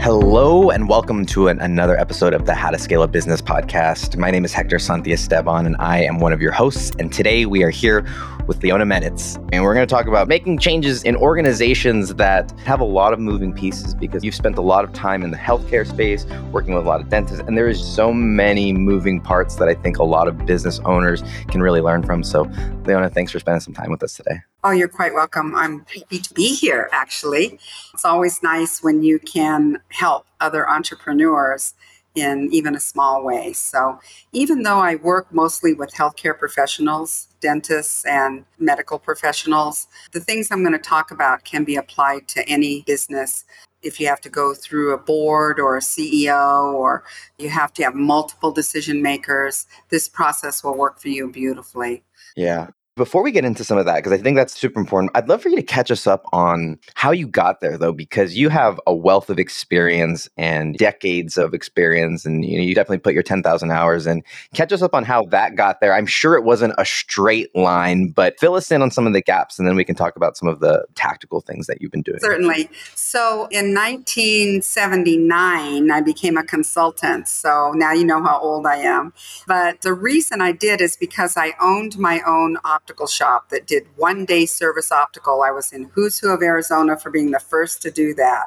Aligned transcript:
Hello, 0.00 0.70
and 0.70 0.88
welcome 0.88 1.26
to 1.26 1.48
an, 1.48 1.60
another 1.60 1.98
episode 1.98 2.32
of 2.32 2.46
the 2.46 2.54
How 2.54 2.70
to 2.70 2.78
Scale 2.78 3.02
a 3.02 3.08
Business 3.08 3.42
podcast. 3.42 4.16
My 4.16 4.30
name 4.30 4.44
is 4.44 4.52
Hector 4.52 4.76
Santiesteban, 4.76 5.66
and 5.66 5.74
I 5.80 6.04
am 6.04 6.20
one 6.20 6.32
of 6.32 6.40
your 6.40 6.52
hosts. 6.52 6.92
And 7.00 7.12
today 7.12 7.46
we 7.46 7.64
are 7.64 7.70
here 7.70 8.06
with 8.46 8.62
Leona 8.62 8.86
Meditz, 8.86 9.36
and 9.52 9.64
we're 9.64 9.74
going 9.74 9.86
to 9.86 9.92
talk 9.92 10.06
about 10.06 10.28
making 10.28 10.58
changes 10.60 11.02
in 11.02 11.16
organizations 11.16 12.14
that 12.14 12.52
have 12.60 12.78
a 12.78 12.84
lot 12.84 13.12
of 13.12 13.18
moving 13.18 13.52
pieces 13.52 13.92
because 13.92 14.22
you've 14.22 14.36
spent 14.36 14.56
a 14.56 14.62
lot 14.62 14.84
of 14.84 14.92
time 14.92 15.24
in 15.24 15.32
the 15.32 15.36
healthcare 15.36 15.86
space, 15.86 16.24
working 16.52 16.74
with 16.74 16.84
a 16.84 16.88
lot 16.88 17.00
of 17.00 17.08
dentists, 17.08 17.42
and 17.48 17.58
there 17.58 17.68
is 17.68 17.84
so 17.84 18.12
many 18.12 18.72
moving 18.72 19.20
parts 19.20 19.56
that 19.56 19.68
I 19.68 19.74
think 19.74 19.98
a 19.98 20.04
lot 20.04 20.28
of 20.28 20.46
business 20.46 20.78
owners 20.84 21.24
can 21.48 21.60
really 21.60 21.80
learn 21.80 22.04
from. 22.04 22.22
So, 22.22 22.48
Leona, 22.84 23.10
thanks 23.10 23.32
for 23.32 23.40
spending 23.40 23.60
some 23.60 23.74
time 23.74 23.90
with 23.90 24.04
us 24.04 24.14
today. 24.14 24.38
Oh, 24.64 24.72
you're 24.72 24.88
quite 24.88 25.14
welcome. 25.14 25.54
I'm 25.54 25.86
happy 25.94 26.18
to 26.18 26.34
be 26.34 26.52
here, 26.52 26.88
actually. 26.92 27.60
It's 27.94 28.04
always 28.04 28.42
nice 28.42 28.82
when 28.82 29.04
you 29.04 29.20
can 29.20 29.80
help 29.90 30.26
other 30.40 30.68
entrepreneurs 30.68 31.74
in 32.16 32.48
even 32.50 32.74
a 32.74 32.80
small 32.80 33.22
way. 33.24 33.52
So, 33.52 34.00
even 34.32 34.64
though 34.64 34.80
I 34.80 34.96
work 34.96 35.32
mostly 35.32 35.74
with 35.74 35.92
healthcare 35.92 36.36
professionals, 36.36 37.28
dentists, 37.40 38.04
and 38.04 38.44
medical 38.58 38.98
professionals, 38.98 39.86
the 40.10 40.18
things 40.18 40.48
I'm 40.50 40.64
going 40.64 40.72
to 40.72 40.78
talk 40.80 41.12
about 41.12 41.44
can 41.44 41.62
be 41.62 41.76
applied 41.76 42.26
to 42.28 42.48
any 42.48 42.82
business. 42.82 43.44
If 43.82 44.00
you 44.00 44.08
have 44.08 44.20
to 44.22 44.28
go 44.28 44.54
through 44.54 44.92
a 44.92 44.98
board 44.98 45.60
or 45.60 45.76
a 45.76 45.80
CEO, 45.80 46.72
or 46.72 47.04
you 47.38 47.48
have 47.48 47.72
to 47.74 47.84
have 47.84 47.94
multiple 47.94 48.50
decision 48.50 49.02
makers, 49.02 49.66
this 49.90 50.08
process 50.08 50.64
will 50.64 50.76
work 50.76 50.98
for 50.98 51.10
you 51.10 51.30
beautifully. 51.30 52.02
Yeah. 52.34 52.70
Before 52.98 53.22
we 53.22 53.30
get 53.30 53.46
into 53.46 53.64
some 53.64 53.78
of 53.78 53.86
that, 53.86 53.96
because 53.96 54.12
I 54.12 54.18
think 54.18 54.36
that's 54.36 54.52
super 54.52 54.78
important, 54.80 55.12
I'd 55.14 55.28
love 55.28 55.40
for 55.40 55.48
you 55.48 55.56
to 55.56 55.62
catch 55.62 55.90
us 55.90 56.06
up 56.06 56.26
on 56.32 56.78
how 56.94 57.12
you 57.12 57.26
got 57.28 57.60
there, 57.60 57.78
though, 57.78 57.92
because 57.92 58.36
you 58.36 58.48
have 58.48 58.80
a 58.86 58.94
wealth 58.94 59.30
of 59.30 59.38
experience 59.38 60.28
and 60.36 60.76
decades 60.76 61.38
of 61.38 61.54
experience, 61.54 62.26
and 62.26 62.44
you, 62.44 62.58
know, 62.58 62.64
you 62.64 62.74
definitely 62.74 62.98
put 62.98 63.14
your 63.14 63.22
10,000 63.22 63.70
hours 63.70 64.06
in. 64.06 64.24
Catch 64.52 64.72
us 64.72 64.82
up 64.82 64.94
on 64.94 65.04
how 65.04 65.24
that 65.26 65.54
got 65.54 65.80
there. 65.80 65.94
I'm 65.94 66.06
sure 66.06 66.34
it 66.34 66.42
wasn't 66.42 66.74
a 66.76 66.84
straight 66.84 67.54
line, 67.54 68.08
but 68.08 68.40
fill 68.40 68.56
us 68.56 68.72
in 68.72 68.82
on 68.82 68.90
some 68.90 69.06
of 69.06 69.12
the 69.12 69.22
gaps, 69.22 69.60
and 69.60 69.68
then 69.68 69.76
we 69.76 69.84
can 69.84 69.94
talk 69.94 70.16
about 70.16 70.36
some 70.36 70.48
of 70.48 70.58
the 70.58 70.84
tactical 70.96 71.40
things 71.40 71.68
that 71.68 71.80
you've 71.80 71.92
been 71.92 72.02
doing. 72.02 72.18
Certainly. 72.18 72.68
So 72.96 73.46
in 73.52 73.74
1979, 73.74 75.90
I 75.90 76.00
became 76.00 76.36
a 76.36 76.44
consultant. 76.44 77.28
So 77.28 77.72
now 77.76 77.92
you 77.92 78.04
know 78.04 78.20
how 78.22 78.40
old 78.40 78.66
I 78.66 78.78
am. 78.78 79.12
But 79.46 79.82
the 79.82 79.94
reason 79.94 80.40
I 80.40 80.50
did 80.50 80.80
is 80.80 80.96
because 80.96 81.36
I 81.36 81.54
owned 81.60 81.96
my 81.96 82.20
own 82.26 82.56
optical 82.64 82.87
optical 82.88 83.06
shop 83.06 83.50
that 83.50 83.66
did 83.66 83.86
one 83.96 84.24
day 84.24 84.46
service 84.46 84.90
optical. 84.90 85.42
I 85.42 85.50
was 85.50 85.74
in 85.74 85.90
Who's 85.92 86.18
Who 86.18 86.30
of 86.30 86.40
Arizona 86.40 86.96
for 86.96 87.10
being 87.10 87.32
the 87.32 87.38
first 87.38 87.82
to 87.82 87.90
do 87.90 88.14
that. 88.14 88.46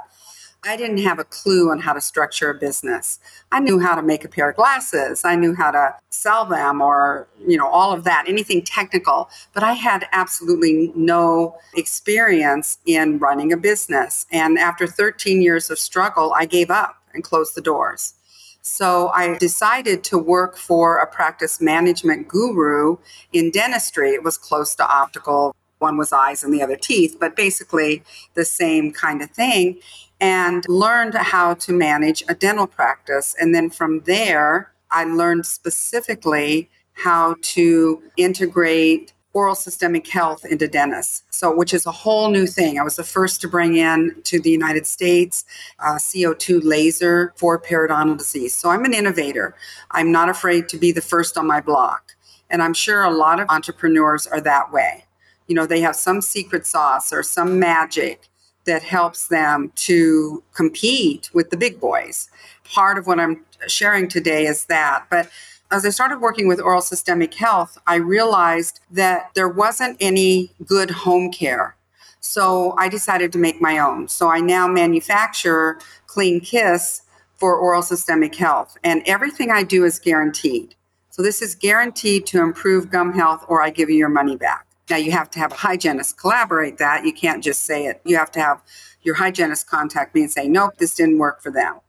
I 0.63 0.75
didn't 0.77 0.97
have 0.97 1.19
a 1.19 1.23
clue 1.23 1.69
on 1.69 1.79
how 1.79 1.93
to 1.93 2.01
structure 2.01 2.49
a 2.49 2.55
business. 2.55 3.19
I 3.51 3.59
knew 3.59 3.79
how 3.79 3.93
to 3.93 4.01
make 4.01 4.25
a 4.25 4.27
pair 4.27 4.49
of 4.49 4.55
glasses. 4.55 5.23
I 5.23 5.35
knew 5.35 5.53
how 5.53 5.69
to 5.69 5.93
sell 6.09 6.45
them 6.45 6.81
or, 6.81 7.27
you 7.47 7.55
know, 7.55 7.67
all 7.67 7.93
of 7.93 8.03
that, 8.05 8.25
anything 8.27 8.63
technical, 8.63 9.29
but 9.53 9.61
I 9.61 9.73
had 9.73 10.07
absolutely 10.11 10.91
no 10.95 11.55
experience 11.75 12.79
in 12.87 13.19
running 13.19 13.53
a 13.53 13.57
business. 13.57 14.25
And 14.31 14.57
after 14.57 14.87
13 14.87 15.43
years 15.43 15.69
of 15.69 15.77
struggle, 15.77 16.33
I 16.35 16.45
gave 16.45 16.71
up 16.71 16.95
and 17.13 17.23
closed 17.23 17.53
the 17.53 17.61
doors. 17.61 18.15
So 18.61 19.09
I 19.09 19.37
decided 19.37 20.03
to 20.05 20.17
work 20.17 20.55
for 20.57 20.99
a 20.99 21.07
practice 21.07 21.59
management 21.59 22.27
guru 22.27 22.97
in 23.33 23.51
dentistry. 23.51 24.11
It 24.11 24.23
was 24.23 24.37
close 24.37 24.75
to 24.75 24.87
optical. 24.87 25.55
One 25.79 25.97
was 25.97 26.13
eyes 26.13 26.43
and 26.43 26.53
the 26.53 26.61
other 26.61 26.75
teeth, 26.75 27.17
but 27.19 27.35
basically 27.35 28.03
the 28.35 28.45
same 28.45 28.91
kind 28.91 29.21
of 29.21 29.31
thing. 29.31 29.79
And 30.19 30.63
learned 30.69 31.15
how 31.15 31.55
to 31.55 31.73
manage 31.73 32.23
a 32.29 32.35
dental 32.35 32.67
practice. 32.67 33.35
And 33.39 33.55
then 33.55 33.71
from 33.71 34.01
there, 34.01 34.71
I 34.91 35.05
learned 35.05 35.47
specifically 35.47 36.69
how 36.93 37.37
to 37.41 38.03
integrate 38.17 39.13
oral 39.33 39.55
systemic 39.55 40.07
health 40.07 40.45
into 40.45 40.67
dentists. 40.67 41.23
So, 41.29 41.55
which 41.55 41.73
is 41.73 41.85
a 41.85 41.91
whole 41.91 42.29
new 42.29 42.45
thing. 42.45 42.79
I 42.79 42.83
was 42.83 42.95
the 42.95 43.03
first 43.03 43.41
to 43.41 43.47
bring 43.47 43.75
in 43.77 44.15
to 44.25 44.39
the 44.39 44.49
United 44.49 44.85
States 44.85 45.45
uh, 45.79 45.95
CO2 45.95 46.61
laser 46.63 47.33
for 47.35 47.59
periodontal 47.59 48.17
disease. 48.17 48.53
So, 48.53 48.69
I'm 48.69 48.85
an 48.85 48.93
innovator. 48.93 49.55
I'm 49.91 50.11
not 50.11 50.29
afraid 50.29 50.69
to 50.69 50.77
be 50.77 50.91
the 50.91 51.01
first 51.01 51.37
on 51.37 51.47
my 51.47 51.61
block. 51.61 52.15
And 52.49 52.61
I'm 52.61 52.73
sure 52.73 53.03
a 53.03 53.11
lot 53.11 53.39
of 53.39 53.47
entrepreneurs 53.49 54.27
are 54.27 54.41
that 54.41 54.71
way. 54.71 55.05
You 55.47 55.55
know, 55.55 55.65
they 55.65 55.81
have 55.81 55.95
some 55.95 56.21
secret 56.21 56.65
sauce 56.67 57.13
or 57.13 57.23
some 57.23 57.59
magic 57.59 58.27
that 58.65 58.83
helps 58.83 59.27
them 59.27 59.71
to 59.75 60.43
compete 60.53 61.29
with 61.33 61.49
the 61.49 61.57
big 61.57 61.79
boys. 61.79 62.29
Part 62.63 62.97
of 62.97 63.07
what 63.07 63.19
I'm 63.19 63.43
sharing 63.67 64.07
today 64.07 64.45
is 64.45 64.65
that. 64.65 65.05
But 65.09 65.29
as 65.71 65.85
I 65.85 65.89
started 65.89 66.19
working 66.19 66.47
with 66.47 66.59
oral 66.59 66.81
systemic 66.81 67.33
health, 67.33 67.77
I 67.87 67.95
realized 67.95 68.81
that 68.91 69.31
there 69.33 69.47
wasn't 69.47 69.97
any 69.99 70.51
good 70.65 70.91
home 70.91 71.31
care. 71.31 71.77
So 72.19 72.75
I 72.77 72.89
decided 72.89 73.31
to 73.33 73.39
make 73.39 73.61
my 73.61 73.79
own. 73.79 74.07
So 74.07 74.29
I 74.29 74.41
now 74.41 74.67
manufacture 74.67 75.79
Clean 76.07 76.39
Kiss 76.39 77.01
for 77.35 77.57
oral 77.57 77.81
systemic 77.81 78.35
health, 78.35 78.77
and 78.83 79.01
everything 79.07 79.49
I 79.49 79.63
do 79.63 79.83
is 79.83 79.97
guaranteed. 79.97 80.75
So 81.09 81.23
this 81.23 81.41
is 81.41 81.55
guaranteed 81.55 82.27
to 82.27 82.39
improve 82.39 82.91
gum 82.91 83.13
health, 83.13 83.43
or 83.47 83.63
I 83.63 83.71
give 83.71 83.89
you 83.89 83.95
your 83.95 84.09
money 84.09 84.35
back. 84.35 84.67
Now 84.89 84.97
you 84.97 85.11
have 85.11 85.31
to 85.31 85.39
have 85.39 85.51
a 85.51 85.55
hygienist 85.55 86.19
collaborate 86.19 86.77
that. 86.77 87.03
You 87.03 87.13
can't 87.13 87.43
just 87.43 87.63
say 87.63 87.85
it. 87.85 88.01
You 88.05 88.17
have 88.17 88.31
to 88.31 88.39
have 88.39 88.61
your 89.01 89.15
hygienist 89.15 89.67
contact 89.67 90.13
me 90.13 90.21
and 90.21 90.31
say, 90.31 90.47
nope, 90.47 90.77
this 90.77 90.93
didn't 90.93 91.17
work 91.17 91.41
for 91.41 91.51
them. 91.51 91.79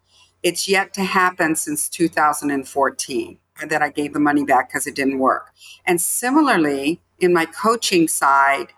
It's 0.43 0.69
yet 0.69 0.95
to 0.95 1.05
happen 1.05 1.55
since 1.55 1.89
2014 1.91 3.39
that 3.69 3.83
I 3.83 3.91
gave 3.91 4.13
the 4.13 4.21
money 4.21 4.45
back 4.45 4.69
because 4.69 4.87
it 4.87 4.95
didn't 4.95 5.19
work. 5.19 5.53
And 5.87 6.01
similarly, 6.01 7.01
in 7.19 7.33
my 7.33 7.47
coaching 7.47 8.09
side, 8.09 8.69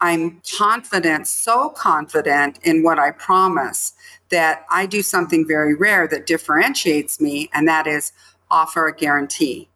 I'm 0.00 0.42
confident, 0.58 1.26
so 1.26 1.70
confident 1.70 2.58
in 2.62 2.82
what 2.82 2.98
I 2.98 3.10
promise 3.10 3.94
that 4.30 4.66
I 4.70 4.86
do 4.86 5.02
something 5.02 5.46
very 5.46 5.74
rare 5.74 6.06
that 6.08 6.26
differentiates 6.26 7.20
me, 7.20 7.48
and 7.52 7.66
that 7.68 7.86
is 7.86 8.12
offer 8.50 8.86
a 8.86 8.94
guarantee. 8.94 9.68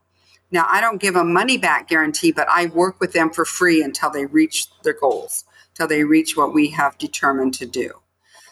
Now, 0.50 0.66
I 0.68 0.80
don't 0.80 1.00
give 1.00 1.16
a 1.16 1.24
money 1.24 1.58
back 1.58 1.88
guarantee, 1.88 2.32
but 2.32 2.48
I 2.50 2.66
work 2.66 3.00
with 3.00 3.12
them 3.12 3.30
for 3.30 3.44
free 3.44 3.82
until 3.82 4.10
they 4.10 4.26
reach 4.26 4.66
their 4.82 4.98
goals, 4.98 5.44
until 5.72 5.88
they 5.88 6.04
reach 6.04 6.36
what 6.36 6.54
we 6.54 6.70
have 6.70 6.98
determined 6.98 7.54
to 7.54 7.66
do. 7.66 7.92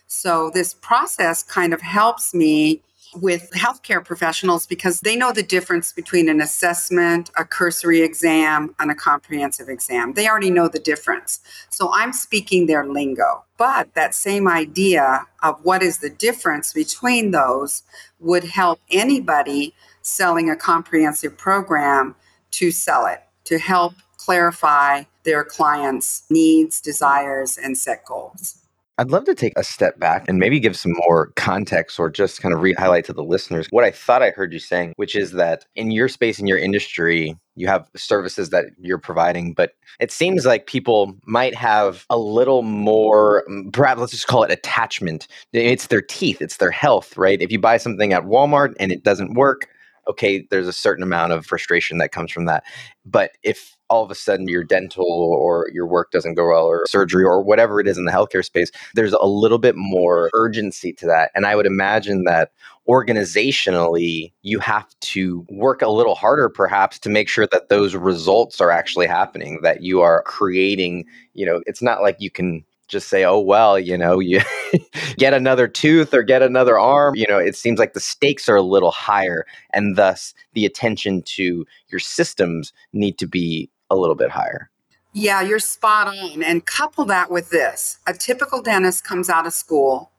So, 0.07 0.51
this 0.51 0.75
process 0.75 1.43
kind 1.43 1.75
of 1.75 1.81
helps 1.81 2.33
me 2.33 2.83
with 3.17 3.51
healthcare 3.53 4.05
professionals 4.05 4.67
because 4.67 5.01
they 5.01 5.17
know 5.17 5.33
the 5.33 5.43
difference 5.43 5.93
between 5.93 6.29
an 6.29 6.41
assessment, 6.41 7.31
a 7.37 7.45
cursory 7.45 8.03
exam, 8.03 8.75
and 8.79 8.91
a 8.91 8.95
comprehensive 8.95 9.69
exam. 9.69 10.13
They 10.13 10.29
already 10.29 10.51
know 10.51 10.69
the 10.69 10.79
difference. 10.79 11.41
So 11.71 11.91
I'm 11.93 12.13
speaking 12.13 12.67
their 12.67 12.87
lingo. 12.87 13.45
But 13.57 13.95
that 13.95 14.15
same 14.15 14.47
idea 14.47 15.27
of 15.43 15.59
what 15.65 15.83
is 15.83 15.99
the 15.99 16.11
difference 16.11 16.73
between 16.73 17.31
those 17.31 17.83
would 18.21 18.45
help 18.45 18.81
anybody 18.91 19.75
selling 20.03 20.51
a 20.51 20.57
comprehensive 20.57 21.37
program 21.37 22.15
to 22.53 22.71
sell 22.71 23.07
it, 23.07 23.23
to 23.45 23.59
help 23.59 23.95
clarify 24.19 25.05
their 25.25 25.45
clients' 25.45 26.25
needs, 26.31 26.81
desires, 26.81 27.59
and 27.59 27.77
set 27.77 28.05
goals. 28.05 28.66
I'd 28.99 29.11
love 29.11 29.25
to 29.25 29.35
take 29.35 29.53
a 29.57 29.63
step 29.63 29.99
back 29.99 30.25
and 30.27 30.39
maybe 30.39 30.59
give 30.59 30.75
some 30.75 30.95
more 31.07 31.27
context 31.37 31.99
or 31.99 32.09
just 32.09 32.41
kind 32.41 32.55
of 32.55 32.63
re 32.63 32.73
highlight 32.73 33.05
to 33.07 33.13
the 33.13 33.23
listeners 33.23 33.67
what 33.71 33.85
I 33.85 33.91
thought 33.91 34.23
I 34.23 34.31
heard 34.31 34.55
you 34.55 34.59
saying, 34.59 34.95
which 34.97 35.15
is 35.15 35.33
that 35.33 35.67
in 35.75 35.91
your 35.91 36.09
space, 36.09 36.39
in 36.39 36.47
your 36.47 36.57
industry, 36.57 37.37
you 37.57 37.67
have 37.67 37.91
services 37.95 38.51
that 38.51 38.67
you're 38.81 38.99
providing, 38.99 39.53
but 39.53 39.73
it 40.01 40.11
seems 40.11 40.47
like 40.47 40.67
people 40.67 41.15
might 41.27 41.55
have 41.55 42.07
a 42.09 42.17
little 42.17 42.63
more, 42.63 43.45
mm, 43.51 43.71
perhaps 43.71 44.01
let's 44.01 44.13
just 44.13 44.29
call 44.29 44.45
it 44.45 44.51
attachment. 44.51 45.29
It's 45.53 45.89
their 45.89 46.03
teeth, 46.03 46.41
it's 46.41 46.57
their 46.57 46.71
health, 46.71 47.19
right? 47.19 47.41
If 47.43 47.53
you 47.53 47.59
buy 47.59 47.77
something 47.77 48.15
at 48.15 48.25
Walmart 48.25 48.75
and 48.81 48.93
it 48.93 49.03
doesn't 49.03 49.35
work, 49.35 49.69
okay, 50.09 50.47
there's 50.51 50.69
a 50.69 50.73
certain 50.73 51.03
amount 51.03 51.33
of 51.33 51.47
frustration 51.47 51.99
that 51.99 52.13
comes 52.13 52.31
from 52.31 52.47
that. 52.47 52.65
But 53.05 53.33
if 53.43 53.77
all 53.89 54.03
of 54.03 54.11
a 54.11 54.15
sudden 54.15 54.49
your 54.49 54.65
dental 54.65 55.05
or 55.05 55.69
your 55.73 55.87
work 55.87 56.11
doesn't 56.11 56.35
go 56.35 56.49
well 56.49 56.67
or 56.67 56.85
surgery 56.89 57.25
or 57.25 57.43
whatever 57.43 57.81
it 57.81 57.87
is 57.87 57.97
in 57.97 58.05
the 58.05 58.13
healthcare 58.13 58.45
space, 58.45 58.71
there's 58.95 59.13
a 59.13 59.27
little 59.27 59.59
bit 59.59 59.77
more 59.77 60.31
urgency 60.35 60.93
to 60.95 61.07
that. 61.07 61.31
And 61.35 61.47
I 61.47 61.55
would 61.55 61.67
imagine 61.67 62.25
that 62.25 62.51
organizationally, 62.89 64.33
you 64.43 64.59
have 64.61 64.87
to 65.01 65.45
work 65.49 65.83
a 65.83 65.89
little 65.89 66.15
harder 66.15 66.49
perhaps 66.49 66.99
to 67.01 67.09
make 67.09 67.29
sure 67.29 67.47
that 67.53 67.69
those 67.69 67.95
results 67.95 68.61
are 68.61 68.71
actually 68.71 69.07
happening, 69.07 69.61
that 69.63 69.83
you 69.83 70.01
are 70.01 70.23
creating, 70.23 71.05
you 71.35 71.47
know, 71.47 71.63
it's 71.67 71.83
not 71.83 72.03
like 72.03 72.17
you 72.19 72.31
can 72.31 72.65
just 72.89 73.09
say, 73.09 73.25
oh, 73.25 73.39
well, 73.39 73.79
you 73.79 73.97
know, 73.99 74.21
you 74.21 74.41
get 75.17 75.35
another 75.35 75.69
tooth 75.69 76.15
or 76.15 76.23
get 76.23 76.43
another 76.43 76.75
mm-hmm. 76.75 76.91
arm. 76.91 77.15
You 77.17 77.27
know, 77.29 77.39
it 77.39 77.57
seems 77.57 77.79
like 77.79 77.95
the 77.95 78.01
stakes 78.01 78.49
are 78.49 78.57
a 78.57 78.63
little 78.63 78.91
higher. 78.91 79.47
And 79.73 79.97
thus, 79.97 80.35
the 80.55 80.67
attention 80.67 81.23
to 81.23 81.67
your 81.89 82.01
systems 82.01 82.73
need 82.93 83.19
to 83.19 83.27
be 83.27 83.71
a 83.91 83.97
little 83.97 84.17
bit 84.17 84.31
higher. 84.31 84.71
Yeah, 85.13 85.41
you're 85.41 85.61
spot 85.61 86.09
on. 86.09 86.43
And 86.43 86.65
couple 86.67 87.05
that 87.07 87.31
with 87.31 87.51
this 87.51 87.99
a 88.07 88.13
typical 88.13 88.61
dentist 88.61 89.05
comes 89.05 89.31
out 89.31 89.47
of 89.47 89.53
school 89.53 90.13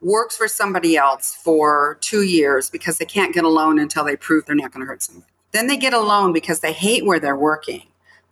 works 0.00 0.36
for 0.36 0.48
somebody 0.48 0.96
else 0.96 1.34
for 1.34 1.98
two 2.00 2.22
years 2.22 2.70
because 2.70 2.98
they 2.98 3.04
can't 3.04 3.34
get 3.34 3.44
a 3.44 3.48
loan 3.48 3.78
until 3.78 4.04
they 4.04 4.16
prove 4.16 4.46
they're 4.46 4.56
not 4.56 4.72
going 4.72 4.80
to 4.80 4.86
hurt 4.86 5.02
somebody. 5.02 5.30
Then 5.52 5.66
they 5.66 5.76
get 5.76 5.92
a 5.92 6.00
loan 6.00 6.32
because 6.32 6.60
they 6.60 6.72
hate 6.72 7.04
where 7.04 7.20
they're 7.20 7.36
working. 7.36 7.82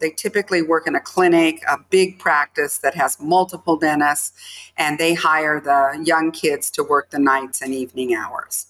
They 0.00 0.10
typically 0.10 0.62
work 0.62 0.86
in 0.86 0.94
a 0.94 1.00
clinic, 1.00 1.62
a 1.68 1.78
big 1.90 2.18
practice 2.18 2.78
that 2.78 2.94
has 2.94 3.20
multiple 3.20 3.76
dentists, 3.76 4.32
and 4.76 4.98
they 4.98 5.14
hire 5.14 5.60
the 5.60 6.02
young 6.04 6.30
kids 6.30 6.70
to 6.72 6.84
work 6.84 7.10
the 7.10 7.18
nights 7.18 7.60
and 7.60 7.74
evening 7.74 8.14
hours. 8.14 8.66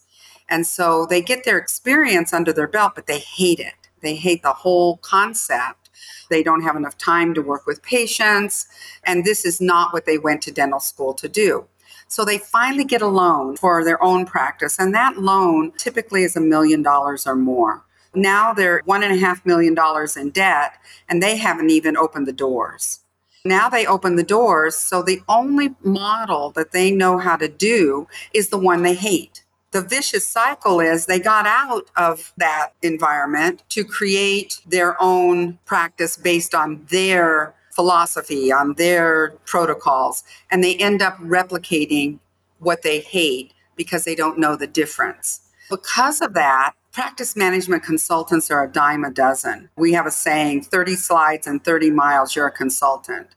And 0.49 0.67
so 0.67 1.07
they 1.07 1.21
get 1.21 1.45
their 1.45 1.59
experience 1.59 2.33
under 2.33 2.53
their 2.53 2.69
belt, 2.69 2.93
but 2.95 3.07
they 3.07 3.19
hate 3.19 3.61
it. 3.61 3.75
They 4.01 4.17
hate 4.17 4.43
the 4.43 4.53
whole 4.53 4.97
concept. 4.99 5.91
They 6.31 6.43
don't 6.43 6.63
have 6.63 6.77
enough 6.77 6.97
time 6.97 7.35
to 7.35 7.43
work 7.43 7.67
with 7.67 7.83
patients. 7.83 8.67
And 9.05 9.25
this 9.25 9.45
is 9.45 9.61
not 9.61 9.93
what 9.93 10.07
they 10.07 10.19
went 10.19 10.43
to 10.43 10.53
dental 10.53 10.81
school 10.81 11.13
to 11.15 11.29
do. 11.29 11.67
So 12.11 12.25
they 12.25 12.39
finally 12.39 12.85
get 12.85 13.03
a 13.03 13.07
loan 13.07 13.59
for 13.59 13.85
their 13.85 14.03
own 14.03 14.25
practice, 14.25 14.79
and 14.79 14.95
that 14.95 15.19
loan 15.19 15.73
typically 15.77 16.23
is 16.23 16.37
a 16.37 16.41
million 16.41 16.83
dollars 16.83 17.27
or 17.27 17.37
more. 17.37 17.85
Now 18.15 18.53
they're 18.53 18.83
one 18.85 19.03
and 19.03 19.15
a 19.15 19.19
half 19.19 19.45
million 19.45 19.75
dollars 19.75 20.17
in 20.17 20.31
debt, 20.31 20.73
and 21.09 21.23
they 21.23 21.37
haven't 21.37 21.71
even 21.71 21.97
opened 21.97 22.27
the 22.27 22.33
doors. 22.33 23.01
Now 23.45 23.69
they 23.69 23.87
open 23.87 24.17
the 24.17 24.23
doors, 24.23 24.77
so 24.77 25.03
the 25.03 25.23
only 25.29 25.75
model 25.83 26.51
that 26.51 26.73
they 26.73 26.91
know 26.91 27.19
how 27.19 27.37
to 27.37 27.49
do 27.49 28.09
is 28.35 28.49
the 28.49 28.59
one 28.59 28.83
they 28.83 28.95
hate. 28.95 29.45
The 29.71 29.83
vicious 29.83 30.27
cycle 30.27 30.81
is 30.81 31.07
they 31.07 31.21
got 31.21 31.47
out 31.47 31.91
of 31.97 32.33
that 32.39 32.71
environment 32.83 33.63
to 33.71 33.85
create 33.85 34.61
their 34.67 35.01
own 35.01 35.59
practice 35.67 36.17
based 36.17 36.55
on 36.55 36.87
their 36.91 37.55
philosophy, 37.71 38.51
on 38.51 38.75
their 38.75 39.35
protocols, 39.45 40.25
and 40.51 40.65
they 40.65 40.75
end 40.77 41.01
up 41.03 41.17
replicating 41.19 42.19
what 42.59 42.83
they 42.83 43.01
hate 43.01 43.53
because 43.77 44.05
they 44.05 44.15
don't 44.15 44.39
know 44.39 44.57
the 44.57 44.67
difference. 44.67 45.41
Because 45.71 46.21
of 46.21 46.35
that, 46.35 46.73
practice 46.93 47.37
management 47.37 47.83
consultants 47.83 48.51
are 48.51 48.65
a 48.65 48.71
dime 48.71 49.05
a 49.05 49.11
dozen. 49.11 49.71
We 49.77 49.93
have 49.93 50.07
a 50.07 50.11
saying 50.11 50.63
30 50.63 50.97
slides 50.97 51.47
and 51.47 51.63
30 51.65 51.91
miles, 51.91 52.35
you're 52.35 52.47
a 52.47 52.53
consultant. 52.53 53.29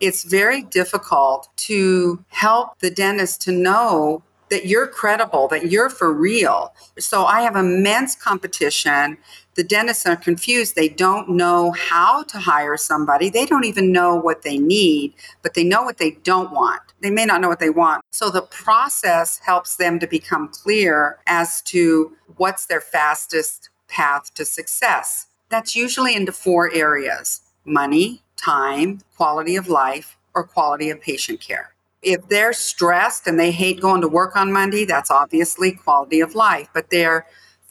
It's 0.00 0.24
very 0.24 0.62
difficult 0.62 1.48
to 1.56 2.24
help 2.28 2.78
the 2.80 2.90
dentist 2.90 3.40
to 3.42 3.52
know 3.52 4.22
that 4.50 4.66
you're 4.66 4.86
credible, 4.86 5.48
that 5.48 5.70
you're 5.70 5.90
for 5.90 6.12
real. 6.12 6.72
So 6.98 7.24
I 7.24 7.40
have 7.42 7.56
immense 7.56 8.14
competition. 8.14 9.18
The 9.56 9.64
dentists 9.64 10.04
are 10.04 10.16
confused. 10.16 10.76
They 10.76 10.88
don't 10.88 11.30
know 11.30 11.72
how 11.72 12.24
to 12.24 12.38
hire 12.38 12.76
somebody. 12.76 13.30
They 13.30 13.46
don't 13.46 13.64
even 13.64 13.90
know 13.90 14.14
what 14.14 14.42
they 14.42 14.58
need, 14.58 15.14
but 15.42 15.54
they 15.54 15.64
know 15.64 15.82
what 15.82 15.96
they 15.96 16.12
don't 16.22 16.52
want. 16.52 16.82
They 17.00 17.10
may 17.10 17.24
not 17.24 17.40
know 17.40 17.48
what 17.48 17.60
they 17.60 17.70
want. 17.70 18.04
So 18.10 18.30
the 18.30 18.42
process 18.42 19.38
helps 19.38 19.76
them 19.76 19.98
to 20.00 20.06
become 20.06 20.48
clear 20.48 21.18
as 21.26 21.62
to 21.62 22.12
what's 22.36 22.66
their 22.66 22.82
fastest 22.82 23.70
path 23.88 24.32
to 24.34 24.44
success. 24.44 25.26
That's 25.48 25.74
usually 25.74 26.14
into 26.14 26.32
four 26.32 26.72
areas 26.72 27.40
money, 27.64 28.22
time, 28.36 29.00
quality 29.16 29.56
of 29.56 29.68
life, 29.68 30.16
or 30.34 30.44
quality 30.44 30.90
of 30.90 31.00
patient 31.00 31.40
care 31.40 31.72
if 32.02 32.28
they're 32.28 32.52
stressed 32.52 33.26
and 33.26 33.38
they 33.38 33.50
hate 33.50 33.80
going 33.80 34.00
to 34.00 34.08
work 34.08 34.36
on 34.36 34.52
Monday, 34.52 34.84
that's 34.84 35.10
obviously 35.10 35.72
quality 35.72 36.20
of 36.20 36.36
life, 36.36 36.68
but 36.72 36.88
they're 36.90 37.26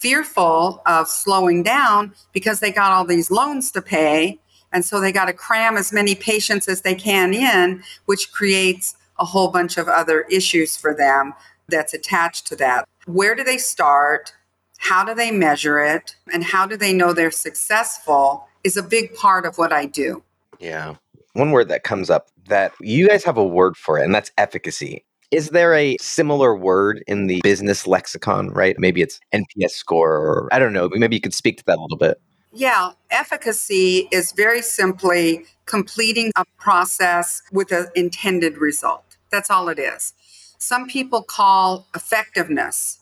fearful 0.06 0.84
of 0.86 1.07
slowing 1.07 1.63
down 1.63 2.13
because 2.31 2.60
they 2.60 2.72
got 2.72 2.92
all 2.92 3.06
these 3.06 3.31
loans 3.31 3.72
to 3.72 3.81
pay. 3.81 4.40
And 4.72 4.86
so 4.86 5.00
they 5.00 5.12
got 5.12 5.25
to 5.25 5.34
cram 5.34 5.78
as 5.78 5.92
many 5.92 6.13
patients 6.13 6.68
as 6.68 6.81
they 6.81 6.94
can 6.94 7.34
in, 7.34 7.81
which 8.06 8.31
creates 8.31 8.96
a 9.18 9.25
whole 9.25 9.48
bunch 9.48 9.80
of 9.80 9.88
other 9.88 10.22
issues 10.30 10.78
for 10.78 10.94
them 10.94 11.34
that's 11.69 11.96
attached 11.96 12.46
to 12.46 12.56
that. 12.57 12.88
Where 13.07 13.34
do 13.34 13.44
they 13.44 13.57
start? 13.57 14.31
How 14.78 15.04
do 15.04 15.16
they 15.16 15.31
measure 15.31 15.80
it? 15.80 16.16
And 16.31 16.44
how 16.44 16.68
do 16.68 16.78
they 16.78 16.94
know 16.94 17.12
they're 17.12 17.31
successful 17.31 18.48
is 18.63 18.78
a 18.78 18.84
big 18.84 19.16
part 19.16 19.44
of 19.48 19.57
what 19.57 19.74
I 19.74 19.88
do. 19.88 20.22
Yeah. 20.60 20.98
One 21.34 21.50
word 21.50 21.69
that 21.69 21.84
comes 21.84 22.12
up 22.12 22.28
that 22.48 22.74
you 22.80 23.07
guys 23.07 23.24
have 23.24 23.38
a 23.38 23.44
word 23.44 23.75
for 23.75 23.98
it, 23.98 24.06
and 24.06 24.13
that's 24.13 24.31
efficacy. 24.38 25.04
Is 25.31 25.50
there 25.50 25.74
a 25.74 25.98
similar 26.00 26.56
word 26.56 27.04
in 27.07 27.27
the 27.27 27.42
business 27.44 27.88
lexicon, 27.88 28.50
right? 28.50 28.75
Maybe 28.77 29.01
it's 29.01 29.19
NPS 29.33 29.72
score, 29.72 30.13
or 30.13 30.50
I 30.51 30.60
don't 30.60 30.74
know. 30.74 30.89
Maybe 30.92 31.16
you 31.16 31.22
could 31.22 31.33
speak 31.33 31.57
to 31.57 31.63
that 31.66 31.77
a 31.77 31.81
little 31.81 31.98
bit. 31.98 32.22
Yeah, 32.54 32.92
efficacy 33.12 34.07
is 34.12 34.31
very 34.31 34.62
simply 34.62 35.45
completing 35.66 36.31
a 36.38 36.45
process 36.57 37.42
with 37.51 37.72
an 37.72 37.88
intended 37.95 38.57
result. 38.57 39.18
That's 39.30 39.50
all 39.50 39.68
it 39.68 39.80
is. 39.80 40.13
Some 40.57 40.88
people 40.88 41.22
call 41.22 41.88
effectiveness 41.94 43.00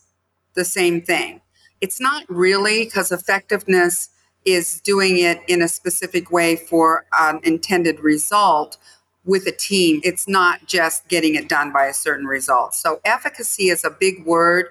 the 0.56 0.66
same 0.66 1.02
thing. 1.02 1.42
It's 1.82 2.00
not 2.00 2.24
really 2.30 2.86
because 2.86 3.12
effectiveness 3.12 4.10
is 4.46 4.82
doing 4.82 5.20
it 5.20 5.40
in 5.48 5.62
a 5.62 5.68
specific 5.68 6.32
way 6.32 6.56
for 6.56 7.06
an 7.18 7.40
intended 7.44 8.00
result 8.00 8.78
with 9.26 9.48
a 9.48 9.52
team. 9.52 10.02
It's 10.04 10.28
not 10.28 10.66
just 10.68 11.08
getting 11.08 11.36
it 11.36 11.48
done 11.48 11.72
by 11.72 11.86
a 11.86 11.94
certain 11.94 12.26
result. 12.26 12.74
So, 12.74 13.00
efficacy 13.06 13.70
is 13.70 13.84
a 13.84 13.90
big 13.90 14.26
word 14.26 14.68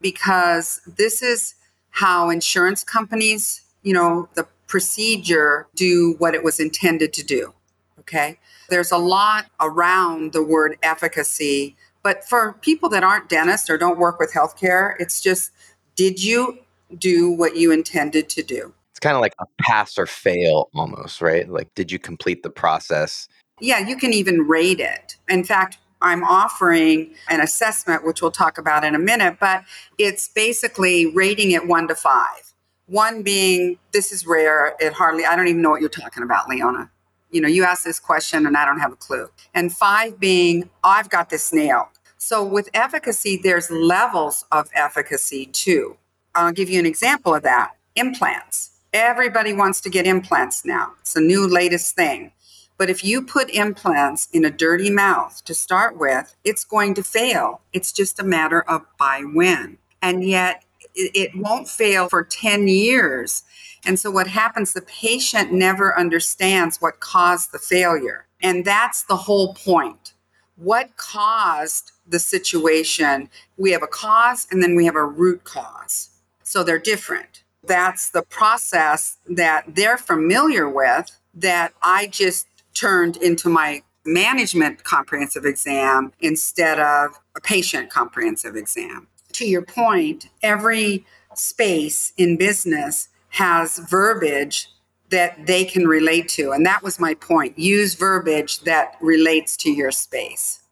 because 0.00 0.80
this 0.86 1.22
is 1.22 1.54
how 1.90 2.28
insurance 2.28 2.84
companies, 2.84 3.62
you 3.82 3.94
know, 3.94 4.28
the 4.34 4.46
procedure 4.66 5.66
do 5.74 6.14
what 6.18 6.34
it 6.34 6.44
was 6.44 6.60
intended 6.60 7.12
to 7.14 7.24
do. 7.24 7.52
Okay. 8.00 8.38
There's 8.68 8.92
a 8.92 8.98
lot 8.98 9.46
around 9.60 10.32
the 10.32 10.42
word 10.42 10.76
efficacy, 10.82 11.76
but 12.02 12.24
for 12.24 12.54
people 12.60 12.88
that 12.90 13.02
aren't 13.02 13.28
dentists 13.28 13.70
or 13.70 13.78
don't 13.78 13.98
work 13.98 14.18
with 14.18 14.32
healthcare, 14.32 14.94
it's 14.98 15.20
just 15.20 15.52
did 15.94 16.22
you 16.22 16.58
do 16.98 17.30
what 17.30 17.56
you 17.56 17.72
intended 17.72 18.28
to 18.30 18.42
do? 18.42 18.72
It's 18.90 19.00
kind 19.00 19.16
of 19.16 19.20
like 19.20 19.34
a 19.40 19.46
pass 19.60 19.98
or 19.98 20.06
fail 20.06 20.68
almost, 20.74 21.20
right? 21.20 21.48
Like, 21.48 21.74
did 21.74 21.90
you 21.90 21.98
complete 21.98 22.42
the 22.42 22.50
process? 22.50 23.28
Yeah, 23.60 23.78
you 23.78 23.96
can 23.96 24.12
even 24.12 24.46
rate 24.46 24.80
it. 24.80 25.16
In 25.28 25.42
fact, 25.42 25.78
I'm 26.02 26.22
offering 26.24 27.14
an 27.30 27.40
assessment, 27.40 28.04
which 28.04 28.20
we'll 28.20 28.30
talk 28.30 28.58
about 28.58 28.84
in 28.84 28.94
a 28.94 28.98
minute, 28.98 29.38
but 29.40 29.64
it's 29.96 30.28
basically 30.28 31.06
rating 31.06 31.52
it 31.52 31.66
one 31.66 31.88
to 31.88 31.94
five. 31.94 32.52
One 32.86 33.22
being, 33.22 33.78
this 33.92 34.12
is 34.12 34.26
rare. 34.26 34.76
It 34.78 34.92
hardly, 34.92 35.24
I 35.24 35.34
don't 35.34 35.48
even 35.48 35.62
know 35.62 35.70
what 35.70 35.80
you're 35.80 35.88
talking 35.88 36.22
about, 36.22 36.48
Leona. 36.50 36.90
You 37.30 37.40
know, 37.40 37.48
you 37.48 37.64
ask 37.64 37.82
this 37.82 37.98
question 37.98 38.46
and 38.46 38.56
I 38.56 38.66
don't 38.66 38.78
have 38.78 38.92
a 38.92 38.96
clue. 38.96 39.28
And 39.54 39.72
five 39.74 40.20
being, 40.20 40.68
I've 40.84 41.08
got 41.08 41.30
this 41.30 41.52
nailed. 41.52 41.88
So 42.18 42.44
with 42.44 42.68
efficacy, 42.74 43.40
there's 43.42 43.70
levels 43.70 44.44
of 44.52 44.68
efficacy 44.74 45.46
too. 45.46 45.96
I'll 46.34 46.52
give 46.52 46.68
you 46.68 46.78
an 46.78 46.86
example 46.86 47.34
of 47.34 47.42
that 47.44 47.72
implants. 47.96 48.72
Everybody 48.92 49.52
wants 49.54 49.80
to 49.82 49.90
get 49.90 50.06
implants 50.06 50.64
now. 50.64 50.92
It's 51.00 51.14
the 51.14 51.20
new 51.20 51.46
latest 51.46 51.96
thing. 51.96 52.32
But 52.78 52.90
if 52.90 53.04
you 53.04 53.22
put 53.22 53.50
implants 53.50 54.28
in 54.32 54.44
a 54.44 54.50
dirty 54.50 54.90
mouth 54.90 55.42
to 55.44 55.54
start 55.54 55.98
with, 55.98 56.34
it's 56.44 56.64
going 56.64 56.94
to 56.94 57.02
fail. 57.02 57.62
It's 57.72 57.92
just 57.92 58.20
a 58.20 58.24
matter 58.24 58.62
of 58.62 58.82
by 58.98 59.20
when. 59.20 59.78
And 60.02 60.24
yet 60.24 60.64
it 60.94 61.30
won't 61.34 61.68
fail 61.68 62.08
for 62.08 62.24
10 62.24 62.68
years. 62.68 63.44
And 63.84 63.98
so 63.98 64.10
what 64.10 64.26
happens, 64.26 64.72
the 64.72 64.82
patient 64.82 65.52
never 65.52 65.98
understands 65.98 66.80
what 66.80 67.00
caused 67.00 67.52
the 67.52 67.58
failure. 67.58 68.26
And 68.42 68.64
that's 68.64 69.02
the 69.02 69.16
whole 69.16 69.54
point. 69.54 70.12
What 70.56 70.96
caused 70.96 71.92
the 72.06 72.18
situation? 72.18 73.28
We 73.56 73.72
have 73.72 73.82
a 73.82 73.88
cause 73.88 74.46
and 74.50 74.62
then 74.62 74.74
we 74.74 74.84
have 74.86 74.96
a 74.96 75.04
root 75.04 75.44
cause. 75.44 76.10
So 76.42 76.62
they're 76.62 76.78
different. 76.78 77.42
That's 77.64 78.10
the 78.10 78.22
process 78.22 79.18
that 79.28 79.64
they're 79.74 79.98
familiar 79.98 80.68
with 80.68 81.10
that 81.34 81.74
I 81.82 82.06
just 82.06 82.46
turned 82.76 83.16
into 83.16 83.48
my 83.48 83.82
management 84.04 84.84
comprehensive 84.84 85.44
exam 85.44 86.12
instead 86.20 86.78
of 86.78 87.18
a 87.36 87.40
patient 87.40 87.90
comprehensive 87.90 88.54
exam. 88.54 89.08
To 89.32 89.46
your 89.46 89.62
point, 89.62 90.28
every 90.42 91.04
space 91.34 92.12
in 92.16 92.36
business 92.36 93.08
has 93.30 93.78
verbiage 93.78 94.68
that 95.10 95.46
they 95.46 95.64
can 95.64 95.86
relate 95.86 96.28
to. 96.28 96.52
And 96.52 96.64
that 96.66 96.82
was 96.82 96.98
my 96.98 97.14
point. 97.14 97.58
Use 97.58 97.94
verbiage 97.94 98.60
that 98.60 98.96
relates 99.00 99.56
to 99.58 99.70
your 99.70 99.90
space. 99.90 100.62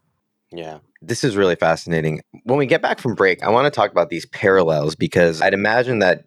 Yeah. 0.50 0.78
This 1.02 1.25
is 1.25 1.37
really 1.37 1.56
fascinating. 1.56 2.20
When 2.44 2.58
we 2.58 2.66
get 2.66 2.80
back 2.80 2.99
from 2.99 3.14
break, 3.14 3.42
I 3.42 3.50
want 3.50 3.66
to 3.66 3.70
talk 3.70 3.90
about 3.90 4.08
these 4.08 4.26
parallels 4.26 4.94
because 4.94 5.42
I'd 5.42 5.54
imagine 5.54 5.99
that 5.99 6.25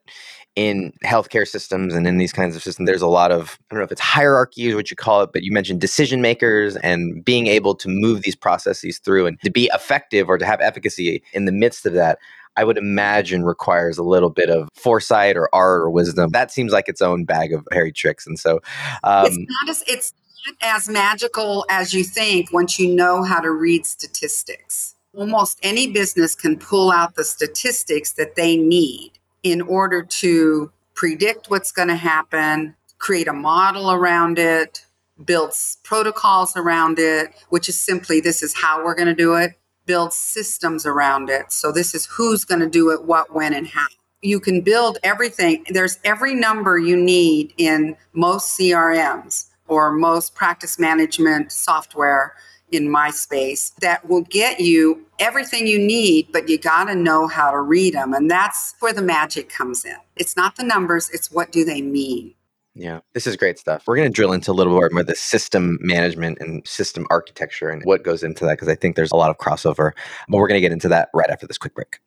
in 0.58 0.92
healthcare 1.06 1.48
systems 1.48 1.94
and 1.94 2.08
in 2.08 2.18
these 2.18 2.34
kinds 2.34 2.56
of 2.56 2.64
systems, 2.64 2.88
there's 2.88 3.04
a 3.04 3.08
lot 3.08 3.32
of, 3.32 3.60
I 3.70 3.76
don't 3.76 3.80
know 3.80 3.86
if 3.86 3.92
it's 3.92 4.02
hierarchy 4.02 4.66
is 4.66 4.76
what 4.76 4.90
you 4.90 4.98
call 4.98 5.22
it, 5.22 5.30
but 5.32 5.44
you 5.44 5.52
mentioned 5.52 5.80
decision 5.80 6.20
makers 6.20 6.76
and 6.78 7.24
being 7.24 7.46
able 7.46 7.76
to 7.76 7.88
move 7.88 8.24
these 8.24 8.36
processes 8.36 8.98
through 8.98 9.28
and 9.28 9.40
to 9.42 9.52
be 9.52 9.70
effective 9.72 10.28
or 10.28 10.40
to 10.40 10.46
have 10.48 10.60
efficacy 10.60 11.22
in 11.32 11.46
the 11.46 11.52
midst 11.52 11.86
of 11.86 11.94
that. 11.94 12.18
I 12.56 12.64
would 12.64 12.80
imagine 12.80 13.44
requires 13.46 14.00
a 14.00 14.04
little 14.04 14.32
bit 14.32 14.50
of 14.50 14.68
foresight 14.74 15.38
or 15.38 15.48
art 15.54 15.82
or 15.82 15.92
wisdom. 15.92 16.32
That 16.32 16.52
seems 16.52 16.72
like 16.74 16.90
its 16.90 17.04
own 17.04 17.24
bag 17.24 17.54
of 17.54 17.64
hairy 17.72 17.92
tricks. 17.92 18.26
And 18.26 18.40
so 18.40 18.60
um, 19.04 19.28
it's 19.28 19.38
not 19.38 19.70
as 19.70 19.84
it's 19.86 20.14
not 20.48 20.56
as 20.76 20.90
magical 20.90 21.68
as 21.70 21.94
you 21.94 22.04
think 22.04 22.52
once 22.52 22.80
you 22.80 22.96
know 22.96 23.22
how 23.22 23.40
to 23.40 23.52
read 23.52 23.86
statistics 23.86 24.96
almost 25.16 25.60
any 25.64 25.92
business 25.92 26.36
can 26.36 26.58
pull 26.58 26.92
out 26.92 27.16
the 27.16 27.24
statistics 27.24 28.14
that 28.14 28.36
they 28.36 28.56
need 28.56 29.17
in 29.44 29.62
order 29.62 30.04
to 30.04 30.72
predict 30.94 31.50
what's 31.50 31.72
going 31.72 31.88
to 31.88 31.96
happen, 31.96 32.76
create 32.98 33.28
a 33.28 33.34
model 33.34 33.92
around 33.92 34.40
it, 34.40 34.86
build 35.24 35.54
protocols 35.84 36.56
around 36.56 37.00
it, 37.00 37.34
which 37.50 37.70
is 37.70 37.80
simply 37.80 38.20
this 38.20 38.44
is 38.44 38.54
how 38.56 38.84
we're 38.84 38.96
going 38.96 39.08
to 39.08 39.16
do 39.16 39.36
it, 39.36 39.54
build 39.86 40.14
systems 40.14 40.86
around 40.86 41.30
it. 41.30 41.52
So 41.52 41.72
this 41.72 41.94
is 41.94 42.06
who's 42.06 42.46
going 42.46 42.62
to 42.62 42.70
do 42.70 42.92
it, 42.92 43.06
what, 43.06 43.34
when, 43.34 43.54
and 43.54 43.68
how. 43.68 43.88
You 44.22 44.40
can 44.40 44.62
build 44.62 44.98
everything. 45.04 45.64
There's 45.70 46.00
every 46.04 46.34
number 46.34 46.78
you 46.80 46.98
need 46.98 47.54
in 47.58 47.96
most 48.14 48.58
CRMs 48.58 49.46
or 49.68 49.92
most 49.92 50.34
practice 50.34 50.80
management 50.80 51.52
software 51.52 52.34
in 52.72 52.90
my 52.90 53.10
space 53.10 53.72
that 53.82 54.08
will 54.08 54.24
get 54.24 54.60
you 54.60 55.06
everything 55.20 55.68
you 55.68 55.80
need, 55.80 56.28
but 56.32 56.50
you 56.50 56.58
got 56.58 56.86
to 56.86 56.96
know 56.96 57.28
how 57.28 57.52
to 57.52 57.60
read 57.60 57.94
them. 57.94 58.14
And 58.14 58.30
that's 58.30 58.76
where 58.80 58.94
the 58.94 59.02
magic 59.02 59.50
comes 59.50 59.86
in. 59.86 59.96
It's 60.16 60.36
not 60.36 60.56
the 60.56 60.64
numbers, 60.64 61.10
it's 61.12 61.32
what 61.32 61.52
do 61.52 61.64
they 61.64 61.82
mean. 61.82 62.34
Yeah, 62.80 63.00
this 63.14 63.26
is 63.26 63.36
great 63.36 63.58
stuff. 63.58 63.84
We're 63.88 63.96
going 63.96 64.08
to 64.08 64.14
drill 64.14 64.34
into 64.34 64.52
a 64.52 64.54
little 64.54 64.74
more 64.74 64.86
of 64.86 65.08
the 65.08 65.16
system 65.16 65.80
management 65.82 66.38
and 66.40 66.66
system 66.68 67.08
architecture 67.10 67.72
and 67.72 67.82
what 67.86 68.04
goes 68.04 68.22
into 68.22 68.46
that 68.46 68.54
because 68.54 68.68
I 68.68 68.76
think 68.76 68.96
there's 68.96 69.12
a 69.12 69.16
lot 69.16 69.32
of 69.32 69.38
crossover. 69.38 69.94
But 70.30 70.38
we're 70.38 70.48
going 70.48 70.58
to 70.58 70.62
get 70.62 70.72
into 70.72 70.90
that 70.90 71.10
right 71.12 71.30
after 71.30 71.48
this 71.48 71.58
quick 71.58 71.74
break. 71.74 71.98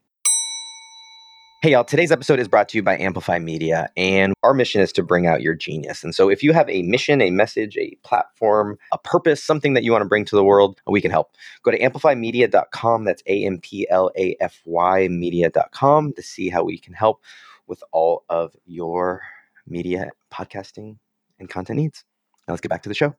Hey, 1.62 1.72
y'all, 1.72 1.84
today's 1.84 2.10
episode 2.10 2.40
is 2.40 2.48
brought 2.48 2.70
to 2.70 2.78
you 2.78 2.82
by 2.82 2.96
Amplafy 2.96 3.38
Media, 3.44 3.90
and 3.94 4.32
our 4.42 4.54
mission 4.54 4.80
is 4.80 4.92
to 4.92 5.02
bring 5.02 5.26
out 5.26 5.42
your 5.42 5.54
genius. 5.54 6.02
And 6.02 6.14
so, 6.14 6.30
if 6.30 6.42
you 6.42 6.54
have 6.54 6.66
a 6.70 6.80
mission, 6.80 7.20
a 7.20 7.28
message, 7.28 7.76
a 7.76 7.94
platform, 8.02 8.78
a 8.92 8.96
purpose, 8.96 9.44
something 9.44 9.74
that 9.74 9.84
you 9.84 9.92
want 9.92 10.00
to 10.00 10.08
bring 10.08 10.24
to 10.24 10.36
the 10.36 10.42
world, 10.42 10.80
we 10.86 11.02
can 11.02 11.10
help. 11.10 11.36
Go 11.62 11.70
to 11.70 11.78
amplafymedia.com. 11.78 13.04
That's 13.04 13.22
A 13.26 13.44
M 13.44 13.58
P 13.58 13.86
L 13.90 14.10
A 14.16 14.34
F 14.40 14.62
Y 14.64 15.08
media.com 15.08 16.14
to 16.14 16.22
see 16.22 16.48
how 16.48 16.64
we 16.64 16.78
can 16.78 16.94
help 16.94 17.22
with 17.66 17.84
all 17.92 18.24
of 18.30 18.56
your 18.64 19.20
media, 19.66 20.12
podcasting, 20.32 20.96
and 21.38 21.50
content 21.50 21.78
needs. 21.78 22.04
Now, 22.48 22.54
let's 22.54 22.62
get 22.62 22.70
back 22.70 22.84
to 22.84 22.88
the 22.88 22.94
show. 22.94 23.14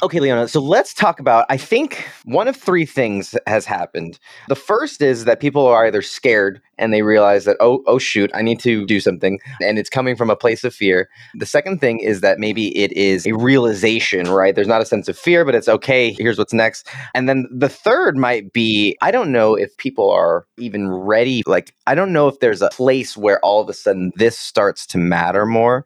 Okay, 0.00 0.20
Leona, 0.20 0.46
so 0.46 0.60
let's 0.60 0.94
talk 0.94 1.18
about. 1.18 1.44
I 1.50 1.56
think 1.56 2.06
one 2.24 2.46
of 2.46 2.54
three 2.54 2.86
things 2.86 3.36
has 3.48 3.64
happened. 3.64 4.20
The 4.46 4.54
first 4.54 5.02
is 5.02 5.24
that 5.24 5.40
people 5.40 5.66
are 5.66 5.86
either 5.86 6.02
scared 6.02 6.62
and 6.78 6.92
they 6.92 7.02
realize 7.02 7.46
that, 7.46 7.56
oh, 7.58 7.82
oh, 7.88 7.98
shoot, 7.98 8.30
I 8.32 8.42
need 8.42 8.60
to 8.60 8.86
do 8.86 9.00
something. 9.00 9.40
And 9.60 9.76
it's 9.76 9.90
coming 9.90 10.14
from 10.14 10.30
a 10.30 10.36
place 10.36 10.62
of 10.62 10.72
fear. 10.72 11.08
The 11.34 11.46
second 11.46 11.80
thing 11.80 11.98
is 11.98 12.20
that 12.20 12.38
maybe 12.38 12.68
it 12.78 12.92
is 12.92 13.26
a 13.26 13.32
realization, 13.32 14.30
right? 14.30 14.54
There's 14.54 14.68
not 14.68 14.80
a 14.80 14.86
sense 14.86 15.08
of 15.08 15.18
fear, 15.18 15.44
but 15.44 15.56
it's 15.56 15.68
okay. 15.68 16.12
Here's 16.12 16.38
what's 16.38 16.52
next. 16.52 16.88
And 17.12 17.28
then 17.28 17.48
the 17.50 17.68
third 17.68 18.16
might 18.16 18.52
be 18.52 18.96
I 19.02 19.10
don't 19.10 19.32
know 19.32 19.56
if 19.56 19.76
people 19.78 20.12
are 20.12 20.46
even 20.58 20.88
ready. 20.88 21.42
Like, 21.44 21.74
I 21.88 21.96
don't 21.96 22.12
know 22.12 22.28
if 22.28 22.38
there's 22.38 22.62
a 22.62 22.68
place 22.68 23.16
where 23.16 23.44
all 23.44 23.60
of 23.60 23.68
a 23.68 23.74
sudden 23.74 24.12
this 24.14 24.38
starts 24.38 24.86
to 24.88 24.98
matter 24.98 25.44
more. 25.44 25.84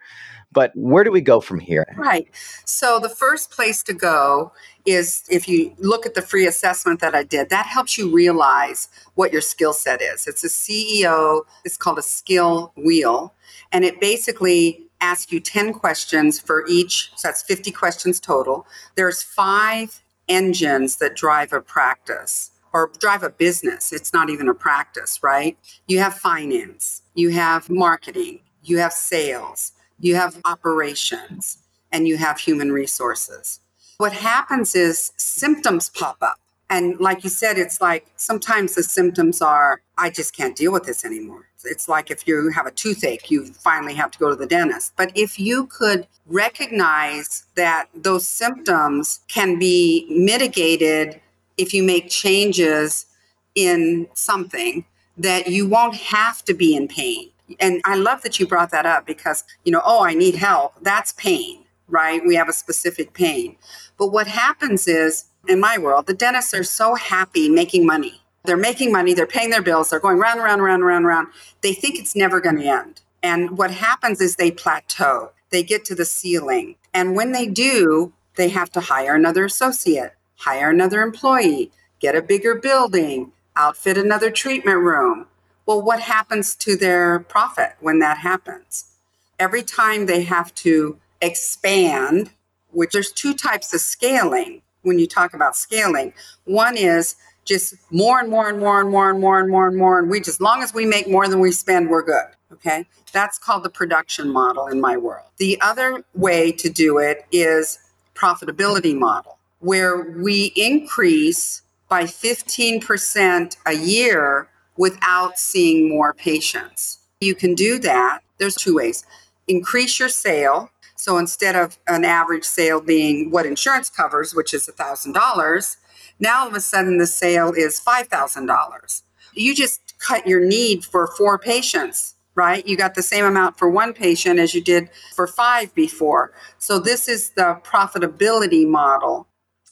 But 0.52 0.72
where 0.74 1.04
do 1.04 1.10
we 1.10 1.20
go 1.20 1.40
from 1.40 1.58
here? 1.58 1.86
Right. 1.96 2.28
So 2.64 2.98
the 2.98 3.08
first 3.08 3.50
place 3.50 3.82
to 3.84 3.94
go 3.94 4.52
is 4.84 5.24
if 5.30 5.48
you 5.48 5.74
look 5.78 6.04
at 6.04 6.14
the 6.14 6.22
free 6.22 6.46
assessment 6.46 7.00
that 7.00 7.14
I 7.14 7.22
did, 7.22 7.48
that 7.50 7.66
helps 7.66 7.96
you 7.96 8.10
realize 8.12 8.88
what 9.14 9.32
your 9.32 9.40
skill 9.40 9.72
set 9.72 10.02
is. 10.02 10.26
It's 10.26 10.44
a 10.44 10.48
CEO, 10.48 11.42
it's 11.64 11.76
called 11.76 11.98
a 11.98 12.02
skill 12.02 12.72
wheel, 12.76 13.34
and 13.70 13.84
it 13.84 14.00
basically 14.00 14.88
asks 15.00 15.32
you 15.32 15.40
10 15.40 15.72
questions 15.74 16.38
for 16.38 16.64
each, 16.68 17.12
so 17.16 17.28
that's 17.28 17.42
50 17.42 17.70
questions 17.72 18.20
total. 18.20 18.66
There's 18.94 19.22
five 19.22 20.02
engines 20.28 20.96
that 20.96 21.16
drive 21.16 21.52
a 21.52 21.60
practice 21.60 22.50
or 22.72 22.90
drive 22.98 23.22
a 23.22 23.30
business. 23.30 23.92
It's 23.92 24.12
not 24.12 24.30
even 24.30 24.48
a 24.48 24.54
practice, 24.54 25.22
right? 25.22 25.58
You 25.88 25.98
have 25.98 26.14
finance, 26.14 27.02
you 27.14 27.30
have 27.30 27.68
marketing, 27.68 28.40
you 28.62 28.78
have 28.78 28.92
sales, 28.92 29.72
you 30.02 30.16
have 30.16 30.38
operations, 30.44 31.58
and 31.92 32.08
you 32.08 32.16
have 32.16 32.38
human 32.38 32.72
resources. 32.72 33.60
What 33.98 34.12
happens 34.12 34.74
is 34.74 35.12
symptoms 35.16 35.88
pop 35.90 36.16
up. 36.20 36.38
And 36.68 36.98
like 36.98 37.22
you 37.22 37.30
said, 37.30 37.56
it's 37.56 37.80
like 37.80 38.06
sometimes 38.16 38.74
the 38.74 38.82
symptoms 38.82 39.40
are, 39.40 39.82
I 39.98 40.10
just 40.10 40.34
can't 40.34 40.56
deal 40.56 40.72
with 40.72 40.84
this 40.84 41.04
anymore. 41.04 41.46
It's 41.64 41.88
like 41.88 42.10
if 42.10 42.26
you 42.26 42.50
have 42.50 42.66
a 42.66 42.70
toothache, 42.72 43.30
you 43.30 43.44
finally 43.44 43.94
have 43.94 44.10
to 44.12 44.18
go 44.18 44.30
to 44.30 44.34
the 44.34 44.46
dentist. 44.46 44.94
But 44.96 45.12
if 45.14 45.38
you 45.38 45.66
could 45.66 46.08
recognize 46.26 47.44
that 47.54 47.88
those 47.94 48.26
symptoms 48.26 49.20
can 49.28 49.58
be 49.58 50.06
mitigated 50.08 51.20
if 51.58 51.72
you 51.74 51.82
make 51.84 52.08
changes 52.08 53.06
in 53.54 54.08
something, 54.14 54.84
that 55.18 55.48
you 55.48 55.68
won't 55.68 55.94
have 55.94 56.42
to 56.46 56.54
be 56.54 56.74
in 56.74 56.88
pain 56.88 57.31
and 57.60 57.80
I 57.84 57.96
love 57.96 58.22
that 58.22 58.38
you 58.38 58.46
brought 58.46 58.70
that 58.70 58.86
up 58.86 59.06
because, 59.06 59.44
you 59.64 59.72
know, 59.72 59.82
oh, 59.84 60.04
I 60.04 60.14
need 60.14 60.34
help. 60.34 60.74
That's 60.82 61.12
pain, 61.12 61.64
right? 61.88 62.22
We 62.24 62.34
have 62.34 62.48
a 62.48 62.52
specific 62.52 63.12
pain. 63.12 63.56
But 63.98 64.08
what 64.08 64.26
happens 64.26 64.88
is, 64.88 65.24
in 65.48 65.60
my 65.60 65.78
world, 65.78 66.06
the 66.06 66.14
dentists 66.14 66.54
are 66.54 66.64
so 66.64 66.94
happy 66.94 67.48
making 67.48 67.84
money. 67.86 68.20
They're 68.44 68.56
making 68.56 68.92
money, 68.92 69.14
they're 69.14 69.26
paying 69.26 69.50
their 69.50 69.62
bills, 69.62 69.90
they're 69.90 70.00
going 70.00 70.18
round, 70.18 70.40
round, 70.40 70.62
round, 70.62 70.84
round, 70.84 71.06
round. 71.06 71.28
They 71.60 71.74
think 71.74 71.98
it's 71.98 72.16
never 72.16 72.40
going 72.40 72.56
to 72.56 72.64
end. 72.64 73.00
And 73.22 73.56
what 73.56 73.70
happens 73.70 74.20
is 74.20 74.34
they 74.34 74.50
plateau, 74.50 75.30
they 75.50 75.62
get 75.62 75.84
to 75.86 75.94
the 75.94 76.04
ceiling. 76.04 76.74
And 76.92 77.14
when 77.14 77.32
they 77.32 77.46
do, 77.46 78.12
they 78.36 78.48
have 78.48 78.70
to 78.72 78.80
hire 78.80 79.14
another 79.14 79.44
associate, 79.44 80.14
hire 80.36 80.70
another 80.70 81.02
employee, 81.02 81.70
get 82.00 82.16
a 82.16 82.22
bigger 82.22 82.56
building, 82.56 83.32
outfit 83.54 83.96
another 83.96 84.30
treatment 84.30 84.80
room, 84.80 85.26
well, 85.72 85.82
what 85.82 86.00
happens 86.00 86.54
to 86.56 86.76
their 86.76 87.20
profit 87.20 87.76
when 87.80 87.98
that 88.00 88.18
happens? 88.18 88.90
Every 89.38 89.62
time 89.62 90.04
they 90.04 90.22
have 90.24 90.54
to 90.56 90.98
expand, 91.22 92.30
which 92.72 92.92
there's 92.92 93.10
two 93.10 93.32
types 93.32 93.72
of 93.72 93.80
scaling 93.80 94.60
when 94.82 94.98
you 94.98 95.06
talk 95.06 95.32
about 95.32 95.56
scaling. 95.56 96.12
One 96.44 96.76
is 96.76 97.16
just 97.46 97.74
more 97.90 98.20
and 98.20 98.28
more 98.28 98.50
and 98.50 98.58
more 98.58 98.80
and 98.80 98.90
more 98.90 99.10
and 99.10 99.18
more 99.18 99.40
and 99.40 99.50
more 99.50 99.68
and 99.68 99.76
more. 99.78 99.98
And 99.98 100.10
we 100.10 100.18
just, 100.18 100.28
as 100.28 100.40
long 100.42 100.62
as 100.62 100.74
we 100.74 100.84
make 100.84 101.08
more 101.08 101.26
than 101.26 101.40
we 101.40 101.52
spend, 101.52 101.88
we're 101.88 102.02
good. 102.02 102.26
Okay. 102.52 102.84
That's 103.12 103.38
called 103.38 103.62
the 103.62 103.70
production 103.70 104.30
model 104.30 104.66
in 104.66 104.78
my 104.78 104.98
world. 104.98 105.26
The 105.38 105.58
other 105.62 106.04
way 106.14 106.52
to 106.52 106.68
do 106.68 106.98
it 106.98 107.24
is 107.32 107.78
profitability 108.14 108.96
model, 108.96 109.38
where 109.60 110.02
we 110.02 110.52
increase 110.54 111.62
by 111.88 112.04
15% 112.04 113.56
a 113.64 113.72
year 113.72 114.48
without 114.76 115.38
seeing 115.38 115.88
more 115.88 116.14
patients. 116.14 116.98
You 117.20 117.34
can 117.34 117.54
do 117.54 117.78
that. 117.80 118.20
There's 118.38 118.56
two 118.56 118.76
ways 118.76 119.04
increase 119.48 119.98
your 119.98 120.08
sale. 120.08 120.70
So 120.96 121.18
instead 121.18 121.56
of 121.56 121.78
an 121.88 122.04
average 122.04 122.44
sale 122.44 122.80
being 122.80 123.30
what 123.30 123.44
insurance 123.44 123.90
covers, 123.90 124.34
which 124.34 124.54
is 124.54 124.68
$1,000, 124.68 125.76
now 126.20 126.42
all 126.42 126.48
of 126.48 126.54
a 126.54 126.60
sudden 126.60 126.98
the 126.98 127.06
sale 127.06 127.52
is 127.56 127.80
$5,000. 127.80 129.02
You 129.34 129.54
just 129.54 129.98
cut 129.98 130.26
your 130.26 130.40
need 130.40 130.84
for 130.84 131.08
four 131.08 131.38
patients, 131.38 132.14
right? 132.34 132.66
You 132.66 132.76
got 132.76 132.94
the 132.94 133.02
same 133.02 133.24
amount 133.24 133.58
for 133.58 133.68
one 133.68 133.92
patient 133.92 134.38
as 134.38 134.54
you 134.54 134.62
did 134.62 134.90
for 135.14 135.26
five 135.26 135.74
before. 135.74 136.32
So 136.58 136.78
this 136.78 137.08
is 137.08 137.30
the 137.30 137.60
profitability 137.64 138.66
model. 138.66 139.26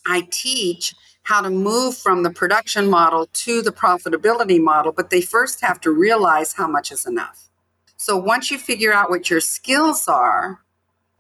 I 0.07 0.27
teach 0.31 0.95
how 1.25 1.41
to 1.41 1.51
move 1.51 1.97
from 1.97 2.23
the 2.23 2.31
production 2.31 2.89
model 2.89 3.29
to 3.33 3.63
the 3.63 3.71
profitability 3.71 4.61
model, 4.61 4.93
but 4.93 5.11
they 5.11 5.21
first 5.21 5.61
have 5.61 5.81
to 5.81 5.91
realize 5.91 6.55
how 6.55 6.67
much 6.67 6.91
is 6.91 7.07
enough. 7.07 7.49
So 7.97 8.17
once 8.17 8.51
you 8.51 8.59
figure 8.59 8.93
out 8.93 9.11
what 9.11 9.29
your 9.29 9.41
skills 9.41 10.09
are 10.09 10.61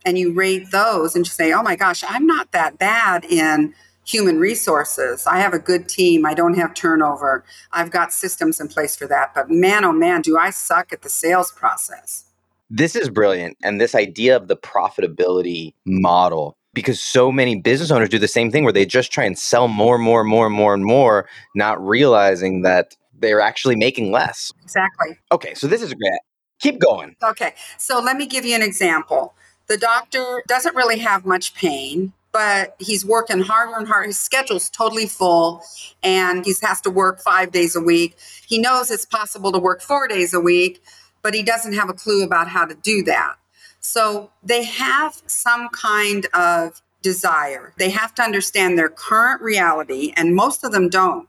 and 0.04 0.18
you 0.18 0.32
rate 0.32 0.70
those 0.70 1.14
and 1.14 1.26
you 1.26 1.30
say, 1.30 1.52
oh 1.52 1.62
my 1.62 1.76
gosh, 1.76 2.02
I'm 2.08 2.26
not 2.26 2.52
that 2.52 2.78
bad 2.78 3.24
in 3.24 3.74
human 4.06 4.40
resources. 4.40 5.26
I 5.26 5.38
have 5.38 5.52
a 5.52 5.58
good 5.58 5.88
team. 5.88 6.24
I 6.24 6.34
don't 6.34 6.54
have 6.54 6.74
turnover. 6.74 7.44
I've 7.72 7.90
got 7.90 8.12
systems 8.12 8.60
in 8.60 8.68
place 8.68 8.96
for 8.96 9.06
that. 9.06 9.34
But 9.34 9.50
man, 9.50 9.84
oh 9.84 9.92
man, 9.92 10.22
do 10.22 10.38
I 10.38 10.50
suck 10.50 10.92
at 10.92 11.02
the 11.02 11.10
sales 11.10 11.52
process. 11.52 12.24
This 12.70 12.96
is 12.96 13.10
brilliant. 13.10 13.56
And 13.62 13.80
this 13.80 13.94
idea 13.94 14.36
of 14.36 14.48
the 14.48 14.56
profitability 14.56 15.74
model 15.84 16.56
because 16.74 17.00
so 17.00 17.32
many 17.32 17.56
business 17.56 17.90
owners 17.90 18.08
do 18.08 18.18
the 18.18 18.28
same 18.28 18.50
thing 18.50 18.64
where 18.64 18.72
they 18.72 18.86
just 18.86 19.12
try 19.12 19.24
and 19.24 19.38
sell 19.38 19.68
more, 19.68 19.96
and 19.96 20.04
more, 20.04 20.20
and 20.20 20.28
more, 20.28 20.46
and 20.46 20.54
more, 20.54 20.74
and 20.74 20.84
more, 20.84 21.28
not 21.54 21.84
realizing 21.84 22.62
that 22.62 22.96
they're 23.18 23.40
actually 23.40 23.76
making 23.76 24.12
less. 24.12 24.52
Exactly. 24.62 25.18
Okay, 25.32 25.54
so 25.54 25.66
this 25.66 25.82
is 25.82 25.92
great. 25.92 26.20
Keep 26.60 26.78
going. 26.78 27.16
Okay, 27.22 27.54
so 27.78 28.00
let 28.00 28.16
me 28.16 28.26
give 28.26 28.44
you 28.44 28.54
an 28.54 28.62
example. 28.62 29.34
The 29.66 29.76
doctor 29.76 30.42
doesn't 30.46 30.74
really 30.74 30.98
have 30.98 31.24
much 31.24 31.54
pain, 31.54 32.12
but 32.32 32.76
he's 32.78 33.04
working 33.04 33.40
harder 33.40 33.76
and 33.76 33.86
harder. 33.86 34.08
His 34.08 34.18
schedule's 34.18 34.68
totally 34.68 35.06
full 35.06 35.62
and 36.02 36.44
he 36.44 36.54
has 36.62 36.80
to 36.82 36.90
work 36.90 37.20
five 37.20 37.52
days 37.52 37.74
a 37.76 37.80
week. 37.80 38.16
He 38.46 38.58
knows 38.58 38.90
it's 38.90 39.06
possible 39.06 39.52
to 39.52 39.58
work 39.58 39.80
four 39.80 40.08
days 40.08 40.34
a 40.34 40.40
week, 40.40 40.82
but 41.22 41.34
he 41.34 41.42
doesn't 41.42 41.72
have 41.74 41.88
a 41.88 41.94
clue 41.94 42.24
about 42.24 42.48
how 42.48 42.64
to 42.64 42.74
do 42.74 43.02
that. 43.04 43.36
So 43.80 44.30
they 44.42 44.64
have 44.64 45.22
some 45.26 45.68
kind 45.70 46.26
of 46.34 46.82
desire. 47.02 47.72
They 47.78 47.90
have 47.90 48.14
to 48.16 48.22
understand 48.22 48.78
their 48.78 48.90
current 48.90 49.40
reality, 49.42 50.12
and 50.16 50.34
most 50.34 50.64
of 50.64 50.72
them 50.72 50.88
don't. 50.88 51.28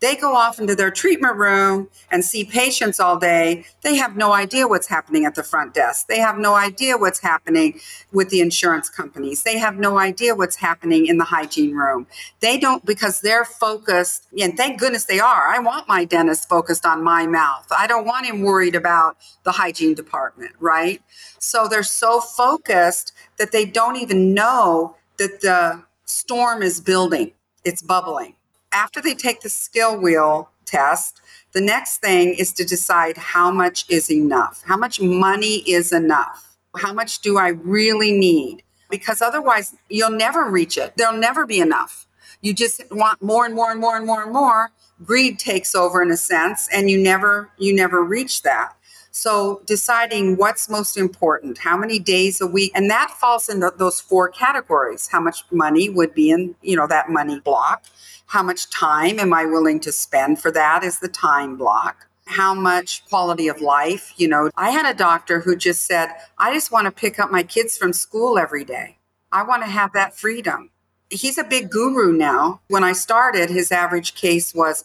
They 0.00 0.14
go 0.14 0.34
off 0.34 0.58
into 0.58 0.74
their 0.74 0.90
treatment 0.90 1.36
room 1.36 1.88
and 2.10 2.24
see 2.24 2.44
patients 2.44 3.00
all 3.00 3.18
day. 3.18 3.64
They 3.82 3.96
have 3.96 4.16
no 4.16 4.32
idea 4.32 4.68
what's 4.68 4.88
happening 4.88 5.24
at 5.24 5.34
the 5.34 5.42
front 5.42 5.72
desk. 5.72 6.06
They 6.06 6.18
have 6.18 6.38
no 6.38 6.54
idea 6.54 6.98
what's 6.98 7.20
happening 7.20 7.80
with 8.12 8.28
the 8.28 8.40
insurance 8.40 8.90
companies. 8.90 9.42
They 9.42 9.58
have 9.58 9.76
no 9.76 9.98
idea 9.98 10.34
what's 10.34 10.56
happening 10.56 11.06
in 11.06 11.16
the 11.16 11.24
hygiene 11.24 11.74
room. 11.74 12.06
They 12.40 12.58
don't 12.58 12.84
because 12.84 13.22
they're 13.22 13.44
focused, 13.44 14.26
and 14.38 14.56
thank 14.56 14.78
goodness 14.78 15.06
they 15.06 15.20
are. 15.20 15.48
I 15.48 15.58
want 15.60 15.88
my 15.88 16.04
dentist 16.04 16.48
focused 16.48 16.84
on 16.84 17.02
my 17.02 17.26
mouth. 17.26 17.66
I 17.76 17.86
don't 17.86 18.06
want 18.06 18.26
him 18.26 18.42
worried 18.42 18.74
about 18.74 19.16
the 19.44 19.52
hygiene 19.52 19.94
department, 19.94 20.52
right? 20.60 21.02
So 21.38 21.68
they're 21.68 21.82
so 21.82 22.20
focused 22.20 23.12
that 23.38 23.52
they 23.52 23.64
don't 23.64 23.96
even 23.96 24.34
know 24.34 24.96
that 25.16 25.40
the 25.40 25.84
storm 26.04 26.62
is 26.62 26.80
building, 26.80 27.32
it's 27.64 27.82
bubbling 27.82 28.34
after 28.72 29.00
they 29.00 29.14
take 29.14 29.40
the 29.40 29.48
skill 29.48 29.98
wheel 29.98 30.50
test, 30.64 31.20
the 31.52 31.60
next 31.60 31.98
thing 31.98 32.34
is 32.34 32.52
to 32.54 32.64
decide 32.64 33.16
how 33.16 33.50
much 33.50 33.86
is 33.88 34.10
enough. 34.10 34.62
How 34.66 34.76
much 34.76 35.00
money 35.00 35.62
is 35.66 35.92
enough? 35.92 36.56
How 36.76 36.92
much 36.92 37.20
do 37.20 37.38
I 37.38 37.48
really 37.48 38.12
need? 38.12 38.62
Because 38.90 39.22
otherwise, 39.22 39.74
you'll 39.88 40.10
never 40.10 40.50
reach 40.50 40.76
it. 40.76 40.92
There'll 40.96 41.16
never 41.16 41.46
be 41.46 41.60
enough. 41.60 42.06
You 42.42 42.52
just 42.54 42.82
want 42.90 43.22
more 43.22 43.46
and 43.46 43.54
more 43.54 43.70
and 43.70 43.80
more 43.80 43.96
and 43.96 44.06
more 44.06 44.22
and 44.22 44.32
more. 44.32 44.70
Greed 45.02 45.38
takes 45.38 45.74
over 45.74 46.02
in 46.02 46.10
a 46.10 46.16
sense, 46.16 46.68
and 46.72 46.90
you 46.90 46.98
never 46.98 47.50
you 47.58 47.74
never 47.74 48.02
reach 48.04 48.42
that. 48.42 48.75
So 49.16 49.62
deciding 49.64 50.36
what's 50.36 50.68
most 50.68 50.96
important, 50.96 51.58
how 51.58 51.76
many 51.76 51.98
days 51.98 52.40
a 52.40 52.46
week, 52.46 52.72
and 52.74 52.90
that 52.90 53.10
falls 53.10 53.48
into 53.48 53.72
those 53.76 53.98
four 54.00 54.28
categories. 54.28 55.08
How 55.08 55.20
much 55.20 55.42
money 55.50 55.88
would 55.88 56.14
be 56.14 56.30
in, 56.30 56.54
you 56.60 56.76
know, 56.76 56.86
that 56.86 57.08
money 57.08 57.40
block 57.40 57.86
how 58.26 58.42
much 58.42 58.68
time 58.70 59.18
am 59.18 59.32
I 59.32 59.46
willing 59.46 59.80
to 59.80 59.92
spend 59.92 60.40
for 60.40 60.50
that 60.50 60.82
is 60.82 60.98
the 60.98 61.08
time 61.08 61.56
block. 61.56 62.08
How 62.26 62.54
much 62.54 63.04
quality 63.08 63.46
of 63.46 63.60
life, 63.60 64.12
you 64.16 64.26
know. 64.26 64.50
I 64.56 64.70
had 64.70 64.84
a 64.84 64.98
doctor 64.98 65.40
who 65.40 65.54
just 65.54 65.82
said, 65.82 66.10
I 66.36 66.52
just 66.52 66.72
want 66.72 66.86
to 66.86 66.90
pick 66.90 67.20
up 67.20 67.30
my 67.30 67.44
kids 67.44 67.78
from 67.78 67.92
school 67.92 68.36
every 68.36 68.64
day. 68.64 68.98
I 69.30 69.44
want 69.44 69.62
to 69.62 69.68
have 69.68 69.92
that 69.92 70.16
freedom. 70.16 70.70
He's 71.08 71.38
a 71.38 71.44
big 71.44 71.70
guru 71.70 72.12
now. 72.12 72.60
When 72.66 72.82
I 72.82 72.92
started, 72.92 73.48
his 73.48 73.70
average 73.70 74.14
case 74.14 74.52
was 74.52 74.84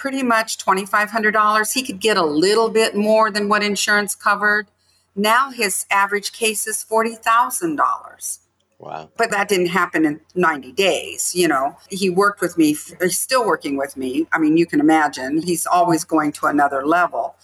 pretty 0.00 0.22
much 0.22 0.56
$2,500. 0.56 1.72
He 1.74 1.82
could 1.82 2.00
get 2.00 2.16
a 2.16 2.24
little 2.24 2.70
bit 2.70 2.96
more 2.96 3.30
than 3.30 3.50
what 3.50 3.62
insurance 3.62 4.14
covered. 4.14 4.66
Now 5.14 5.50
his 5.50 5.84
average 5.90 6.32
case 6.32 6.66
is 6.66 6.84
$40,000. 6.90 8.38
Wow. 8.78 9.10
But 9.18 9.30
that 9.30 9.50
didn't 9.50 9.66
happen 9.66 10.06
in 10.06 10.20
90 10.34 10.72
days. 10.72 11.34
You 11.34 11.48
know, 11.48 11.76
he 11.90 12.08
worked 12.08 12.40
with 12.40 12.56
me, 12.56 12.74
he's 13.00 13.18
still 13.18 13.46
working 13.46 13.76
with 13.76 13.94
me. 13.98 14.26
I 14.32 14.38
mean, 14.38 14.56
you 14.56 14.64
can 14.64 14.80
imagine 14.80 15.42
he's 15.42 15.66
always 15.66 16.02
going 16.02 16.32
to 16.32 16.46
another 16.46 16.86
level. 16.86 17.36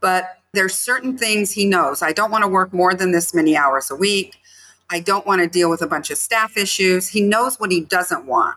But 0.00 0.38
there's 0.54 0.74
certain 0.74 1.18
things 1.18 1.52
he 1.52 1.66
knows. 1.66 2.00
I 2.00 2.12
don't 2.12 2.30
want 2.30 2.42
to 2.42 2.48
work 2.48 2.72
more 2.72 2.94
than 2.94 3.12
this 3.12 3.34
many 3.34 3.54
hours 3.54 3.90
a 3.90 3.96
week. 3.96 4.36
I 4.88 5.00
don't 5.00 5.26
want 5.26 5.42
to 5.42 5.46
deal 5.46 5.68
with 5.68 5.82
a 5.82 5.86
bunch 5.86 6.10
of 6.10 6.16
staff 6.16 6.56
issues. 6.56 7.08
He 7.08 7.20
knows 7.20 7.60
what 7.60 7.70
he 7.70 7.82
doesn't 7.82 8.24
want. 8.24 8.56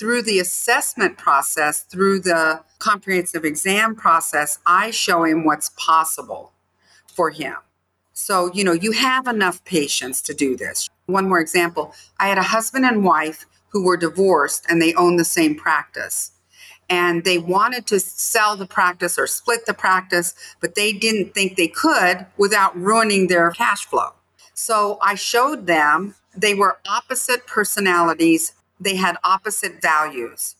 Through 0.00 0.22
the 0.22 0.38
assessment 0.38 1.18
process, 1.18 1.82
through 1.82 2.20
the 2.20 2.62
comprehensive 2.78 3.44
exam 3.44 3.94
process, 3.94 4.58
I 4.64 4.92
show 4.92 5.24
him 5.24 5.44
what's 5.44 5.72
possible 5.76 6.52
for 7.06 7.28
him. 7.28 7.56
So, 8.14 8.50
you 8.54 8.64
know, 8.64 8.72
you 8.72 8.92
have 8.92 9.26
enough 9.26 9.62
patience 9.66 10.22
to 10.22 10.32
do 10.32 10.56
this. 10.56 10.88
One 11.04 11.28
more 11.28 11.38
example 11.38 11.92
I 12.18 12.28
had 12.28 12.38
a 12.38 12.42
husband 12.42 12.86
and 12.86 13.04
wife 13.04 13.44
who 13.68 13.84
were 13.84 13.98
divorced 13.98 14.64
and 14.70 14.80
they 14.80 14.94
owned 14.94 15.18
the 15.18 15.24
same 15.26 15.54
practice. 15.54 16.30
And 16.88 17.24
they 17.24 17.36
wanted 17.36 17.86
to 17.88 18.00
sell 18.00 18.56
the 18.56 18.64
practice 18.64 19.18
or 19.18 19.26
split 19.26 19.66
the 19.66 19.74
practice, 19.74 20.34
but 20.62 20.76
they 20.76 20.94
didn't 20.94 21.34
think 21.34 21.56
they 21.56 21.68
could 21.68 22.24
without 22.38 22.74
ruining 22.74 23.26
their 23.26 23.50
cash 23.50 23.84
flow. 23.84 24.14
So 24.54 24.96
I 25.02 25.14
showed 25.14 25.66
them 25.66 26.14
they 26.34 26.54
were 26.54 26.78
opposite 26.88 27.46
personalities, 27.46 28.54
they 28.80 28.96
had 28.96 29.16
opposite 29.22 29.82
values. 29.82 30.56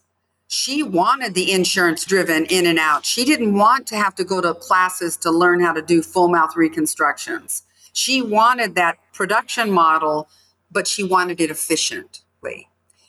She 0.48 0.82
wanted 0.82 1.34
the 1.34 1.52
insurance 1.52 2.04
driven 2.04 2.44
in 2.46 2.66
and 2.66 2.78
out. 2.78 3.06
She 3.06 3.24
didn't 3.24 3.54
want 3.54 3.86
to 3.88 3.96
have 3.96 4.14
to 4.16 4.24
go 4.24 4.40
to 4.40 4.54
classes 4.54 5.16
to 5.18 5.30
learn 5.30 5.60
how 5.60 5.72
to 5.72 5.82
do 5.82 6.02
full 6.02 6.28
mouth 6.28 6.56
reconstructions. 6.56 7.62
She 7.92 8.22
wanted 8.22 8.74
that 8.74 8.98
production 9.12 9.70
model 9.70 10.28
but 10.70 10.86
she 10.86 11.02
wanted 11.02 11.40
it 11.40 11.50
efficiently. 11.50 12.68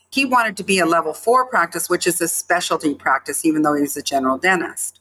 He 0.09 0.25
wanted 0.25 0.57
to 0.57 0.63
be 0.63 0.79
a 0.79 0.85
level 0.85 1.13
four 1.13 1.45
practice, 1.45 1.89
which 1.89 2.05
is 2.07 2.19
a 2.19 2.27
specialty 2.27 2.95
practice, 2.95 3.45
even 3.45 3.61
though 3.61 3.75
he 3.75 3.81
was 3.81 3.95
a 3.95 4.01
general 4.01 4.37
dentist. 4.37 4.99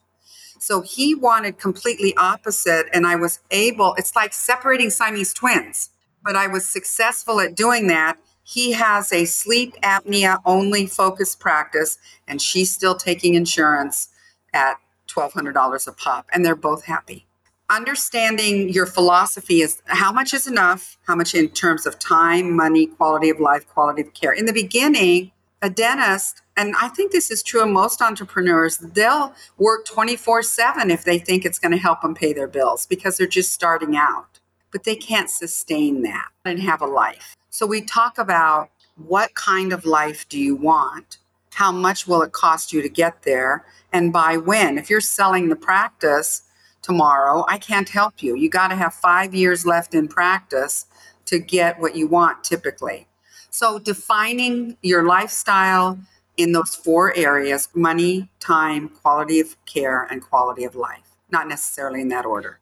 So 0.58 0.82
he 0.82 1.14
wanted 1.14 1.58
completely 1.58 2.14
opposite, 2.16 2.86
and 2.92 3.06
I 3.06 3.16
was 3.16 3.40
able, 3.50 3.94
it's 3.96 4.14
like 4.14 4.32
separating 4.32 4.90
Siamese 4.90 5.32
twins, 5.32 5.90
but 6.22 6.36
I 6.36 6.46
was 6.46 6.66
successful 6.66 7.40
at 7.40 7.56
doing 7.56 7.86
that. 7.88 8.18
He 8.50 8.72
has 8.72 9.12
a 9.12 9.26
sleep 9.26 9.76
apnea 9.80 10.40
only 10.44 10.86
focused 10.86 11.38
practice, 11.38 11.98
and 12.26 12.42
she's 12.42 12.72
still 12.72 12.96
taking 12.96 13.34
insurance 13.34 14.08
at 14.52 14.78
$1,200 15.08 15.86
a 15.86 15.92
pop, 15.92 16.26
and 16.32 16.44
they're 16.44 16.56
both 16.56 16.84
happy 16.84 17.26
understanding 17.70 18.68
your 18.68 18.84
philosophy 18.84 19.62
is 19.62 19.80
how 19.86 20.10
much 20.12 20.34
is 20.34 20.48
enough, 20.48 20.98
how 21.06 21.14
much 21.14 21.34
in 21.34 21.48
terms 21.50 21.86
of 21.86 21.98
time, 22.00 22.54
money, 22.56 22.86
quality 22.86 23.30
of 23.30 23.38
life, 23.38 23.64
quality 23.68 24.02
of 24.02 24.12
care. 24.12 24.32
In 24.32 24.46
the 24.46 24.52
beginning, 24.52 25.30
a 25.62 25.70
dentist, 25.70 26.42
and 26.56 26.74
I 26.80 26.88
think 26.88 27.12
this 27.12 27.30
is 27.30 27.42
true 27.42 27.62
of 27.62 27.68
most 27.68 28.02
entrepreneurs, 28.02 28.78
they'll 28.78 29.32
work 29.56 29.84
24 29.86 30.42
7 30.42 30.90
if 30.90 31.04
they 31.04 31.18
think 31.18 31.44
it's 31.44 31.60
going 31.60 31.72
to 31.72 31.78
help 31.78 32.02
them 32.02 32.14
pay 32.14 32.32
their 32.32 32.48
bills 32.48 32.86
because 32.86 33.16
they're 33.16 33.26
just 33.28 33.52
starting 33.52 33.96
out. 33.96 34.40
But 34.72 34.84
they 34.84 34.96
can't 34.96 35.30
sustain 35.30 36.02
that 36.02 36.28
and 36.44 36.60
have 36.60 36.82
a 36.82 36.86
life. 36.86 37.36
So 37.50 37.66
we 37.66 37.82
talk 37.82 38.18
about 38.18 38.70
what 38.96 39.34
kind 39.34 39.72
of 39.72 39.84
life 39.84 40.28
do 40.28 40.38
you 40.38 40.56
want? 40.56 41.18
How 41.52 41.72
much 41.72 42.06
will 42.06 42.22
it 42.22 42.32
cost 42.32 42.72
you 42.72 42.80
to 42.80 42.88
get 42.88 43.22
there? 43.22 43.66
And 43.92 44.12
by 44.12 44.36
when? 44.36 44.78
If 44.78 44.88
you're 44.88 45.00
selling 45.00 45.48
the 45.48 45.56
practice, 45.56 46.42
tomorrow. 46.82 47.44
I 47.48 47.58
can't 47.58 47.88
help 47.88 48.22
you. 48.22 48.36
You 48.36 48.48
got 48.48 48.68
to 48.68 48.76
have 48.76 48.94
five 48.94 49.34
years 49.34 49.66
left 49.66 49.94
in 49.94 50.08
practice 50.08 50.86
to 51.26 51.38
get 51.38 51.78
what 51.78 51.96
you 51.96 52.06
want 52.06 52.42
typically. 52.42 53.06
So, 53.50 53.78
defining 53.78 54.76
your 54.82 55.04
lifestyle 55.04 55.98
in 56.36 56.52
those 56.52 56.74
four 56.74 57.14
areas 57.16 57.68
money, 57.74 58.28
time, 58.38 58.88
quality 58.88 59.40
of 59.40 59.56
care, 59.66 60.04
and 60.10 60.22
quality 60.22 60.64
of 60.64 60.74
life, 60.74 61.16
not 61.30 61.48
necessarily 61.48 62.00
in 62.00 62.08
that 62.08 62.24
order. 62.24 62.60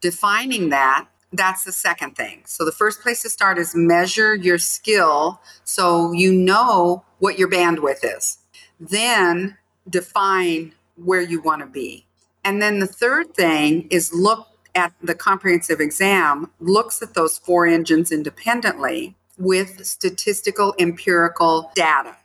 Defining 0.00 0.70
that, 0.70 1.06
that's 1.32 1.64
the 1.64 1.72
second 1.72 2.16
thing. 2.16 2.42
So, 2.46 2.64
the 2.64 2.72
first 2.72 3.02
place 3.02 3.22
to 3.22 3.30
start 3.30 3.58
is 3.58 3.74
measure 3.74 4.34
your 4.34 4.58
skill 4.58 5.40
so 5.64 6.12
you 6.12 6.32
know 6.32 7.04
what 7.18 7.38
your 7.38 7.48
bandwidth 7.48 8.00
is. 8.02 8.38
Then 8.78 9.56
define 9.88 10.72
where 10.96 11.20
you 11.20 11.40
want 11.40 11.60
to 11.60 11.66
be. 11.66 12.06
And 12.44 12.60
then 12.60 12.78
the 12.78 12.86
third 12.86 13.34
thing 13.34 13.86
is 13.90 14.12
look 14.12 14.48
at 14.74 14.92
the 15.02 15.14
comprehensive 15.14 15.80
exam, 15.80 16.50
looks 16.60 17.02
at 17.02 17.14
those 17.14 17.38
four 17.38 17.66
engines 17.66 18.12
independently 18.12 19.14
with 19.36 19.84
statistical 19.84 20.74
empirical 20.78 21.70
data. 21.74 22.16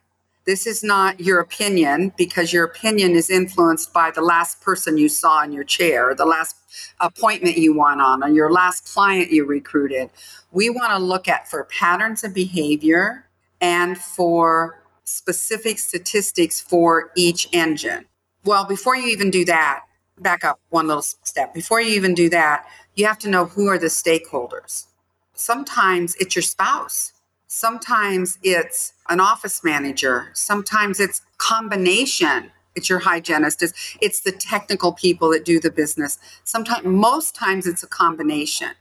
This 0.46 0.68
is 0.68 0.84
not 0.84 1.20
your 1.20 1.40
opinion 1.40 2.14
because 2.18 2.54
your 2.54 2.66
opinion 2.66 3.16
is 3.16 3.32
influenced 3.32 3.92
by 3.92 4.12
the 4.12 4.22
last 4.22 4.62
person 4.62 4.98
you 4.98 5.10
saw 5.10 5.44
in 5.44 5.52
your 5.52 5.64
chair, 5.64 6.14
the 6.14 6.26
last 6.26 6.56
appointment 7.00 7.58
you 7.58 7.78
went 7.78 8.00
on, 8.00 8.24
or 8.24 8.30
your 8.30 8.52
last 8.52 8.94
client 8.94 9.32
you 9.32 9.44
recruited. 9.44 10.12
We 10.52 10.70
want 10.70 10.92
to 10.92 11.00
look 11.00 11.28
at 11.28 11.50
for 11.50 11.64
patterns 11.66 12.24
of 12.24 12.34
behavior 12.34 13.26
and 13.60 13.98
for 13.98 14.84
specific 15.04 15.80
statistics 15.80 16.60
for 16.60 17.12
each 17.16 17.50
engine. 17.52 18.06
Well, 18.44 18.66
before 18.66 18.96
you 18.96 19.08
even 19.08 19.32
do 19.32 19.46
that, 19.46 19.82
back 20.20 20.44
up 20.44 20.60
one 20.70 20.88
little 20.88 21.02
step. 21.02 21.56
Before 21.56 21.82
you 21.82 21.96
even 21.96 22.14
do 22.14 22.30
that, 22.30 22.68
you 22.94 23.08
have 23.08 23.20
to 23.20 23.30
know 23.30 23.46
who 23.46 23.68
are 23.68 23.80
the 23.80 23.88
stakeholders. 23.88 24.86
Sometimes 25.34 26.16
it's 26.20 26.36
your 26.36 26.44
spouse. 26.44 27.14
Sometimes 27.56 28.38
it's 28.44 28.92
an 29.08 29.22
office 29.22 29.64
manager. 29.64 30.30
Sometimes 30.34 31.00
it's 31.00 31.22
combination. 31.38 32.52
It's 32.76 32.90
your 32.90 33.00
hygienist. 33.00 33.64
It's, 33.64 33.98
it's 34.02 34.20
the 34.20 34.34
technical 34.34 34.92
people 34.92 35.32
that 35.32 35.46
do 35.46 35.62
the 35.62 35.72
business. 35.72 36.20
Sometimes, 36.44 36.86
most 36.86 37.34
times, 37.34 37.66
it's 37.66 37.82
a 37.82 37.88
combination. 37.88 38.72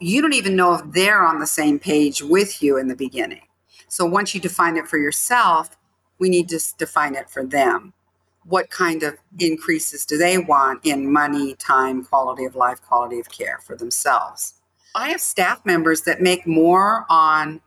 You 0.00 0.20
don't 0.20 0.34
even 0.34 0.54
know 0.54 0.74
if 0.74 0.82
they're 0.92 1.22
on 1.22 1.38
the 1.38 1.46
same 1.46 1.78
page 1.78 2.22
with 2.22 2.62
you 2.62 2.76
in 2.76 2.88
the 2.88 2.94
beginning. 2.94 3.46
So 3.88 4.04
once 4.04 4.34
you 4.34 4.40
define 4.42 4.76
it 4.76 4.86
for 4.86 4.98
yourself, 4.98 5.78
we 6.18 6.28
need 6.28 6.50
to 6.50 6.60
define 6.76 7.14
it 7.14 7.30
for 7.30 7.42
them 7.42 7.94
what 8.44 8.68
kind 8.68 9.02
of 9.02 9.16
increases 9.38 10.04
do 10.04 10.18
they 10.18 10.36
want 10.36 10.84
in 10.84 11.10
money, 11.10 11.54
time, 11.54 12.04
quality 12.04 12.44
of 12.44 12.54
life, 12.54 12.82
quality 12.82 13.18
of 13.18 13.30
care 13.30 13.60
for 13.64 13.76
themselves. 13.76 14.60
I 14.94 15.08
have 15.08 15.22
staff 15.22 15.64
members 15.64 16.02
that 16.02 16.20
make 16.20 16.46
more 16.46 17.06
on 17.08 17.62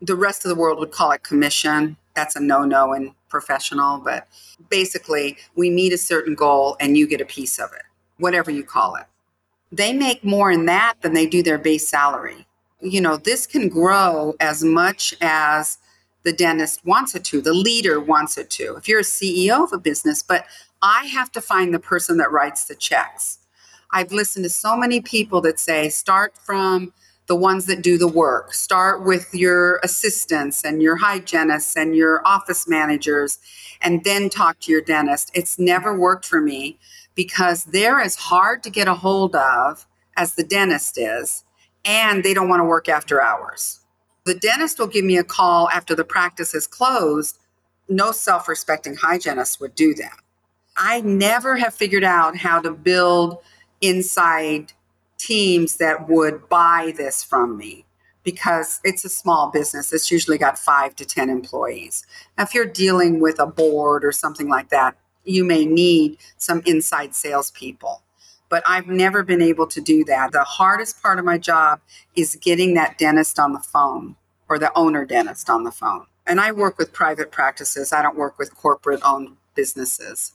the 0.00 0.16
rest 0.16 0.44
of 0.44 0.48
the 0.48 0.54
world 0.54 0.78
would 0.78 0.90
call 0.90 1.12
it 1.12 1.22
commission. 1.22 1.96
that's 2.14 2.36
a 2.36 2.40
no 2.40 2.64
no 2.64 2.92
in 2.92 3.12
professional, 3.28 3.98
but 3.98 4.28
basically, 4.70 5.36
we 5.56 5.68
meet 5.68 5.92
a 5.92 5.98
certain 5.98 6.34
goal 6.34 6.76
and 6.78 6.96
you 6.96 7.06
get 7.08 7.20
a 7.20 7.24
piece 7.24 7.58
of 7.58 7.72
it, 7.72 7.82
whatever 8.18 8.50
you 8.50 8.62
call 8.62 8.94
it. 8.94 9.06
They 9.72 9.92
make 9.92 10.24
more 10.24 10.52
in 10.52 10.66
that 10.66 10.94
than 11.00 11.14
they 11.14 11.26
do 11.26 11.42
their 11.42 11.58
base 11.58 11.88
salary. 11.88 12.46
You 12.80 13.00
know, 13.00 13.16
this 13.16 13.46
can 13.46 13.68
grow 13.68 14.34
as 14.38 14.62
much 14.62 15.14
as 15.20 15.78
the 16.22 16.32
dentist 16.32 16.84
wants 16.86 17.14
it 17.14 17.24
to, 17.24 17.40
the 17.40 17.52
leader 17.52 18.00
wants 18.00 18.38
it 18.38 18.50
to. 18.50 18.76
If 18.76 18.88
you're 18.88 19.00
a 19.00 19.02
CEO 19.02 19.64
of 19.64 19.72
a 19.72 19.78
business, 19.78 20.22
but 20.22 20.46
I 20.80 21.06
have 21.06 21.32
to 21.32 21.40
find 21.40 21.72
the 21.72 21.78
person 21.78 22.16
that 22.18 22.32
writes 22.32 22.64
the 22.64 22.74
checks. 22.74 23.38
I've 23.90 24.12
listened 24.12 24.44
to 24.44 24.50
so 24.50 24.76
many 24.76 25.00
people 25.00 25.40
that 25.42 25.58
say, 25.60 25.88
start 25.88 26.36
from 26.36 26.92
the 27.26 27.36
ones 27.36 27.66
that 27.66 27.82
do 27.82 27.96
the 27.96 28.08
work. 28.08 28.52
Start 28.52 29.04
with 29.04 29.34
your 29.34 29.80
assistants 29.82 30.64
and 30.64 30.82
your 30.82 30.96
hygienists 30.96 31.76
and 31.76 31.96
your 31.96 32.26
office 32.26 32.68
managers, 32.68 33.38
and 33.80 34.04
then 34.04 34.28
talk 34.28 34.60
to 34.60 34.72
your 34.72 34.82
dentist. 34.82 35.30
It's 35.34 35.58
never 35.58 35.98
worked 35.98 36.26
for 36.26 36.40
me 36.40 36.78
because 37.14 37.64
they're 37.64 38.00
as 38.00 38.16
hard 38.16 38.62
to 38.64 38.70
get 38.70 38.88
a 38.88 38.94
hold 38.94 39.34
of 39.34 39.86
as 40.16 40.34
the 40.34 40.44
dentist 40.44 40.98
is, 40.98 41.44
and 41.84 42.22
they 42.22 42.34
don't 42.34 42.48
want 42.48 42.60
to 42.60 42.64
work 42.64 42.88
after 42.88 43.22
hours. 43.22 43.80
The 44.24 44.34
dentist 44.34 44.78
will 44.78 44.86
give 44.86 45.04
me 45.04 45.16
a 45.16 45.24
call 45.24 45.68
after 45.70 45.94
the 45.94 46.04
practice 46.04 46.54
is 46.54 46.66
closed. 46.66 47.38
No 47.88 48.12
self 48.12 48.48
respecting 48.48 48.96
hygienist 48.96 49.60
would 49.60 49.74
do 49.74 49.94
that. 49.94 50.18
I 50.76 51.02
never 51.02 51.56
have 51.56 51.74
figured 51.74 52.04
out 52.04 52.36
how 52.36 52.60
to 52.60 52.72
build 52.72 53.38
inside 53.80 54.72
teams 55.24 55.76
that 55.76 56.08
would 56.08 56.48
buy 56.48 56.92
this 56.96 57.24
from 57.24 57.56
me 57.56 57.84
because 58.24 58.80
it's 58.84 59.04
a 59.04 59.08
small 59.08 59.50
business. 59.50 59.92
It's 59.92 60.10
usually 60.10 60.38
got 60.38 60.58
five 60.58 60.96
to 60.96 61.04
10 61.04 61.30
employees. 61.30 62.06
Now, 62.36 62.44
if 62.44 62.54
you're 62.54 62.64
dealing 62.64 63.20
with 63.20 63.38
a 63.38 63.46
board 63.46 64.04
or 64.04 64.12
something 64.12 64.48
like 64.48 64.70
that, 64.70 64.96
you 65.24 65.44
may 65.44 65.64
need 65.64 66.18
some 66.36 66.62
inside 66.66 67.14
salespeople. 67.14 68.02
But 68.48 68.62
I've 68.66 68.86
never 68.86 69.22
been 69.22 69.42
able 69.42 69.66
to 69.68 69.80
do 69.80 70.04
that. 70.04 70.32
The 70.32 70.44
hardest 70.44 71.02
part 71.02 71.18
of 71.18 71.24
my 71.24 71.38
job 71.38 71.80
is 72.14 72.36
getting 72.36 72.74
that 72.74 72.98
dentist 72.98 73.38
on 73.38 73.52
the 73.52 73.60
phone 73.60 74.16
or 74.48 74.58
the 74.58 74.76
owner 74.76 75.04
dentist 75.04 75.48
on 75.48 75.64
the 75.64 75.72
phone. 75.72 76.06
And 76.26 76.40
I 76.40 76.52
work 76.52 76.78
with 76.78 76.92
private 76.92 77.30
practices, 77.30 77.92
I 77.92 78.02
don't 78.02 78.16
work 78.16 78.38
with 78.38 78.54
corporate 78.54 79.00
owned 79.04 79.36
businesses. 79.54 80.32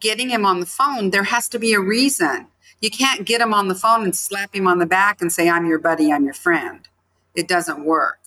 Getting 0.00 0.30
him 0.30 0.44
on 0.44 0.60
the 0.60 0.66
phone, 0.66 1.10
there 1.10 1.24
has 1.24 1.48
to 1.50 1.58
be 1.58 1.72
a 1.74 1.80
reason. 1.80 2.48
You 2.80 2.90
can't 2.90 3.26
get 3.26 3.40
him 3.40 3.54
on 3.54 3.68
the 3.68 3.74
phone 3.74 4.04
and 4.04 4.14
slap 4.14 4.54
him 4.54 4.66
on 4.68 4.78
the 4.78 4.86
back 4.86 5.20
and 5.20 5.32
say, 5.32 5.48
I'm 5.48 5.66
your 5.66 5.78
buddy, 5.78 6.12
I'm 6.12 6.24
your 6.24 6.34
friend. 6.34 6.86
It 7.34 7.48
doesn't 7.48 7.84
work. 7.84 8.18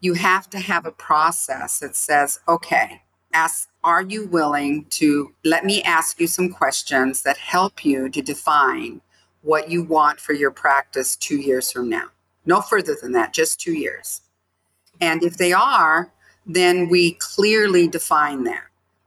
You 0.00 0.14
have 0.14 0.50
to 0.50 0.58
have 0.58 0.84
a 0.84 0.92
process 0.92 1.78
that 1.78 1.96
says, 1.96 2.40
okay, 2.48 3.02
ask, 3.32 3.68
are 3.82 4.02
you 4.02 4.26
willing 4.26 4.86
to 4.90 5.32
let 5.44 5.64
me 5.64 5.82
ask 5.82 6.20
you 6.20 6.26
some 6.26 6.50
questions 6.50 7.22
that 7.22 7.36
help 7.36 7.84
you 7.84 8.08
to 8.08 8.22
define 8.22 9.00
what 9.42 9.70
you 9.70 9.82
want 9.82 10.20
for 10.20 10.32
your 10.32 10.50
practice 10.50 11.16
two 11.16 11.36
years 11.36 11.70
from 11.70 11.88
now? 11.88 12.06
No 12.46 12.60
further 12.60 12.96
than 13.00 13.12
that, 13.12 13.32
just 13.32 13.60
two 13.60 13.72
years. 13.72 14.20
And 15.00 15.22
if 15.22 15.36
they 15.36 15.52
are, 15.52 16.12
then 16.46 16.88
we 16.88 17.12
clearly 17.12 17.88
define 17.88 18.44
that. 18.44 18.64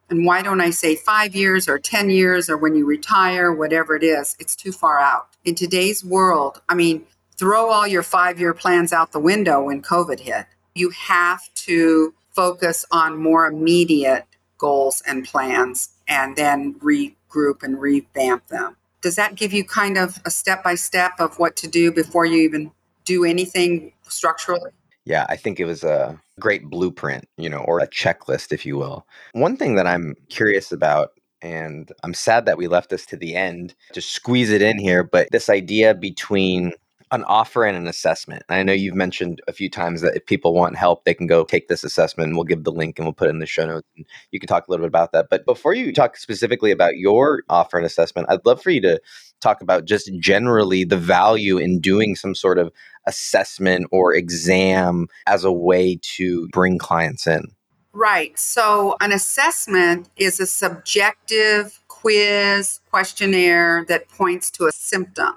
And 0.10 0.26
why 0.26 0.41
don't 0.41 0.62
I 0.62 0.70
say 0.70 0.96
five 0.96 1.36
years 1.36 1.67
or 1.67 1.80
10 1.80 2.10
years 2.10 2.50
or 2.50 2.58
when 2.58 2.76
you 2.76 2.86
retire, 2.86 3.52
whatever 3.52 3.96
it 3.96 4.04
is? 4.04 4.36
It's 4.39 4.56
too 4.56 4.72
far 4.72 5.00
out. 5.00 5.28
In 5.43 5.56
today's 5.56 6.04
world, 6.04 6.62
I 6.70 6.76
mean, 6.76 7.06
throw 7.38 7.70
all 7.72 7.86
your 7.86 8.04
five 8.04 8.39
year 8.39 8.54
plans 8.54 8.93
out 8.93 9.12
the 9.12 9.20
window 9.20 9.63
when 9.63 9.82
COVID 9.82 10.22
hit. 10.22 10.46
You 10.76 10.91
have 10.91 11.41
to 11.56 12.13
focus 12.34 12.86
on 12.91 13.17
more 13.17 13.48
immediate 13.48 14.26
goals 14.58 15.02
and 15.06 15.26
plans 15.26 15.89
and 16.08 16.36
then 16.36 16.76
regroup 16.76 17.63
and 17.63 17.80
revamp 17.80 18.48
them. 18.48 18.78
Does 19.02 19.15
that 19.15 19.36
give 19.36 19.54
you 19.54 19.63
kind 19.63 19.98
of 19.98 20.20
a 20.26 20.32
step 20.32 20.63
by 20.63 20.76
step 20.76 21.13
of 21.20 21.38
what 21.38 21.56
to 21.58 21.67
do 21.67 21.91
before 21.91 22.26
you 22.26 22.41
even 22.43 22.72
do 23.06 23.26
anything 23.26 23.93
structurally? 24.08 24.72
Yeah, 25.08 25.26
I 25.30 25.38
think 25.38 25.62
it 25.62 25.65
was 25.65 25.86
a 25.86 26.20
great 26.38 26.65
blueprint, 26.65 27.30
you 27.38 27.50
know, 27.50 27.60
or 27.60 27.80
a 27.80 27.88
checklist, 27.88 28.52
if 28.52 28.65
you 28.65 28.76
will. 28.76 29.08
One 29.32 29.56
thing 29.56 29.76
that 29.76 29.88
I'm 29.88 30.15
curious 30.28 30.74
about, 30.74 31.12
and 31.41 31.89
I'm 32.04 32.13
sad 32.13 32.46
that 32.46 32.58
we 32.58 32.67
left 32.67 32.89
this 32.89 33.06
to 33.08 33.15
the 33.15 33.34
end 33.34 33.74
to 33.93 34.02
squeeze 34.02 34.52
it 34.52 34.62
in 34.62 34.78
here, 34.78 35.06
but 35.06 35.30
this 35.32 35.50
idea 35.50 35.96
between 35.96 36.74
an 37.12 37.24
offer 37.24 37.63
and 37.63 37.78
an 37.78 37.88
assessment. 37.88 38.43
I 38.50 38.63
know 38.63 38.74
you've 38.74 38.96
mentioned 38.96 39.41
a 39.48 39.54
few 39.54 39.70
times 39.70 40.02
that 40.02 40.15
if 40.15 40.26
people 40.26 40.54
want 40.54 40.76
help, 40.76 41.06
they 41.06 41.13
can 41.13 41.26
go 41.26 41.46
take 41.46 41.70
this 41.70 41.86
assessment. 41.86 42.36
We'll 42.36 42.43
give 42.43 42.65
the 42.65 42.72
link 42.72 43.00
and 43.00 43.06
we'll 43.06 43.13
put 43.13 43.28
it 43.28 43.32
in 43.32 43.39
the 43.39 43.46
show 43.46 43.65
notes. 43.65 43.88
And 43.96 44.06
you 44.32 44.41
can 44.41 44.48
talk 44.48 44.67
a 44.67 44.72
little 44.72 44.84
bit 44.84 44.89
about 44.89 45.13
that. 45.13 45.28
But 45.30 45.46
before 45.46 45.74
you 45.74 45.93
talk 45.93 46.17
specifically 46.17 46.72
about 46.72 46.98
your 46.98 47.43
offer 47.50 47.78
and 47.78 47.86
assessment, 47.86 48.28
I'd 48.30 48.46
love 48.46 48.62
for 48.62 48.72
you 48.72 48.82
to 48.82 49.00
talk 49.41 49.62
about 49.62 49.86
just 49.86 50.12
generally 50.19 50.84
the 50.84 50.97
value 50.97 51.58
in 51.58 51.80
doing 51.80 52.15
some 52.15 52.36
sort 52.36 52.58
of 52.58 52.71
assessment 53.06 53.88
or 53.91 54.13
exam 54.13 55.08
as 55.26 55.43
a 55.43 55.52
way 55.52 56.00
to 56.02 56.47
bring 56.50 56.78
clients 56.78 57.26
in. 57.26 57.52
Right. 57.93 58.38
So, 58.38 58.95
an 59.02 59.12
assessment 59.12 60.08
is 60.17 60.39
a 60.39 60.45
subjective 60.45 61.82
quiz 61.88 62.80
questionnaire 62.91 63.86
that 63.88 64.08
points 64.10 64.52
to 64.52 64.65
a 64.65 64.71
symptom. 64.71 65.34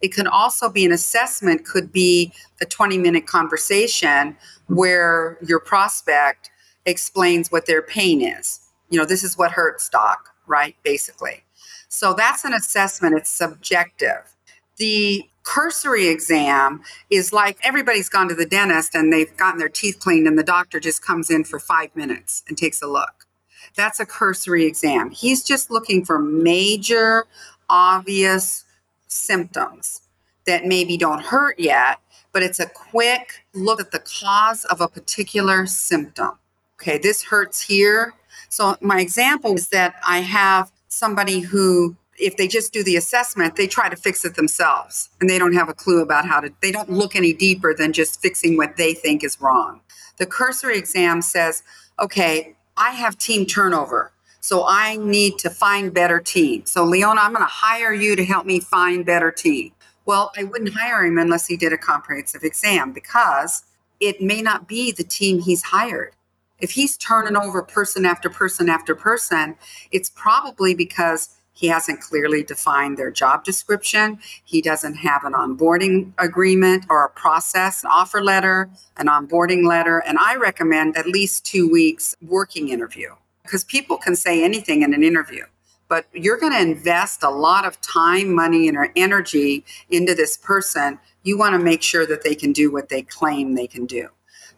It 0.00 0.14
can 0.14 0.28
also 0.28 0.68
be 0.68 0.84
an 0.84 0.92
assessment, 0.92 1.64
could 1.64 1.92
be 1.92 2.32
a 2.60 2.66
20 2.66 2.98
minute 2.98 3.26
conversation 3.26 4.36
where 4.68 5.38
your 5.44 5.58
prospect 5.58 6.50
explains 6.86 7.50
what 7.50 7.66
their 7.66 7.82
pain 7.82 8.22
is. 8.22 8.60
You 8.90 8.98
know, 8.98 9.04
this 9.04 9.24
is 9.24 9.36
what 9.36 9.50
hurts, 9.52 9.88
doc, 9.88 10.30
right? 10.46 10.76
Basically. 10.82 11.42
So 11.88 12.14
that's 12.14 12.44
an 12.44 12.52
assessment, 12.52 13.16
it's 13.16 13.30
subjective. 13.30 14.34
The 14.76 15.28
cursory 15.42 16.08
exam 16.08 16.82
is 17.10 17.32
like 17.32 17.58
everybody's 17.64 18.08
gone 18.08 18.28
to 18.28 18.34
the 18.34 18.46
dentist 18.46 18.94
and 18.94 19.12
they've 19.12 19.34
gotten 19.36 19.58
their 19.58 19.68
teeth 19.68 19.98
cleaned, 19.98 20.26
and 20.26 20.38
the 20.38 20.44
doctor 20.44 20.78
just 20.78 21.02
comes 21.02 21.30
in 21.30 21.44
for 21.44 21.58
five 21.58 21.94
minutes 21.96 22.44
and 22.48 22.56
takes 22.56 22.82
a 22.82 22.86
look. 22.86 23.26
That's 23.74 24.00
a 24.00 24.06
cursory 24.06 24.66
exam. 24.66 25.10
He's 25.10 25.42
just 25.42 25.70
looking 25.70 26.04
for 26.04 26.18
major, 26.18 27.26
obvious 27.68 28.64
symptoms 29.06 30.02
that 30.46 30.64
maybe 30.64 30.96
don't 30.96 31.22
hurt 31.22 31.58
yet, 31.58 31.98
but 32.32 32.42
it's 32.42 32.60
a 32.60 32.66
quick 32.66 33.44
look 33.54 33.80
at 33.80 33.90
the 33.90 34.00
cause 34.00 34.64
of 34.66 34.80
a 34.80 34.88
particular 34.88 35.66
symptom. 35.66 36.32
Okay, 36.80 36.98
this 36.98 37.22
hurts 37.22 37.60
here. 37.60 38.14
So, 38.48 38.76
my 38.80 39.00
example 39.00 39.54
is 39.54 39.68
that 39.68 39.96
I 40.06 40.20
have 40.20 40.70
somebody 40.98 41.40
who, 41.40 41.96
if 42.18 42.36
they 42.36 42.48
just 42.48 42.72
do 42.72 42.82
the 42.82 42.96
assessment, 42.96 43.56
they 43.56 43.66
try 43.66 43.88
to 43.88 43.96
fix 43.96 44.24
it 44.24 44.34
themselves 44.34 45.10
and 45.20 45.30
they 45.30 45.38
don't 45.38 45.54
have 45.54 45.68
a 45.68 45.74
clue 45.74 46.02
about 46.02 46.26
how 46.26 46.40
to, 46.40 46.52
they 46.60 46.72
don't 46.72 46.90
look 46.90 47.14
any 47.14 47.32
deeper 47.32 47.72
than 47.72 47.92
just 47.92 48.20
fixing 48.20 48.56
what 48.56 48.76
they 48.76 48.92
think 48.94 49.22
is 49.22 49.40
wrong. 49.40 49.80
The 50.18 50.26
cursory 50.26 50.76
exam 50.76 51.22
says, 51.22 51.62
okay, 52.00 52.56
I 52.76 52.90
have 52.90 53.16
team 53.18 53.46
turnover. 53.46 54.12
So 54.40 54.64
I 54.66 54.96
need 54.96 55.38
to 55.38 55.50
find 55.50 55.92
better 55.92 56.20
team. 56.20 56.64
So 56.64 56.84
Leona, 56.84 57.20
I'm 57.20 57.32
going 57.32 57.44
to 57.44 57.50
hire 57.50 57.92
you 57.92 58.16
to 58.16 58.24
help 58.24 58.46
me 58.46 58.60
find 58.60 59.04
better 59.04 59.30
team. 59.30 59.72
Well, 60.06 60.32
I 60.36 60.44
wouldn't 60.44 60.74
hire 60.74 61.04
him 61.04 61.18
unless 61.18 61.46
he 61.46 61.56
did 61.56 61.72
a 61.72 61.78
comprehensive 61.78 62.42
exam 62.42 62.92
because 62.92 63.62
it 64.00 64.22
may 64.22 64.40
not 64.40 64.66
be 64.66 64.90
the 64.90 65.04
team 65.04 65.40
he's 65.40 65.62
hired. 65.64 66.12
If 66.60 66.72
he's 66.72 66.96
turning 66.96 67.36
over 67.36 67.62
person 67.62 68.04
after 68.04 68.28
person 68.28 68.68
after 68.68 68.94
person, 68.94 69.56
it's 69.90 70.10
probably 70.10 70.74
because 70.74 71.30
he 71.52 71.66
hasn't 71.66 72.00
clearly 72.00 72.44
defined 72.44 72.96
their 72.96 73.10
job 73.10 73.44
description. 73.44 74.20
He 74.44 74.62
doesn't 74.62 74.94
have 74.94 75.24
an 75.24 75.32
onboarding 75.32 76.12
agreement 76.18 76.86
or 76.88 77.04
a 77.04 77.10
process, 77.10 77.82
an 77.82 77.90
offer 77.92 78.22
letter, 78.22 78.70
an 78.96 79.06
onboarding 79.06 79.66
letter. 79.66 79.98
And 80.06 80.18
I 80.18 80.36
recommend 80.36 80.96
at 80.96 81.06
least 81.06 81.44
two 81.44 81.68
weeks 81.68 82.14
working 82.22 82.68
interview 82.68 83.10
because 83.42 83.64
people 83.64 83.96
can 83.96 84.14
say 84.14 84.44
anything 84.44 84.82
in 84.82 84.94
an 84.94 85.02
interview 85.02 85.44
but 85.88 86.06
you're 86.12 86.36
going 86.36 86.52
to 86.52 86.60
invest 86.60 87.22
a 87.22 87.30
lot 87.30 87.64
of 87.66 87.80
time, 87.80 88.34
money, 88.34 88.68
and 88.68 88.76
energy 88.94 89.64
into 89.90 90.14
this 90.14 90.36
person. 90.36 90.98
You 91.22 91.38
want 91.38 91.54
to 91.54 91.58
make 91.58 91.82
sure 91.82 92.06
that 92.06 92.22
they 92.22 92.34
can 92.34 92.52
do 92.52 92.70
what 92.70 92.90
they 92.90 93.02
claim 93.02 93.54
they 93.54 93.66
can 93.66 93.86
do. 93.86 94.08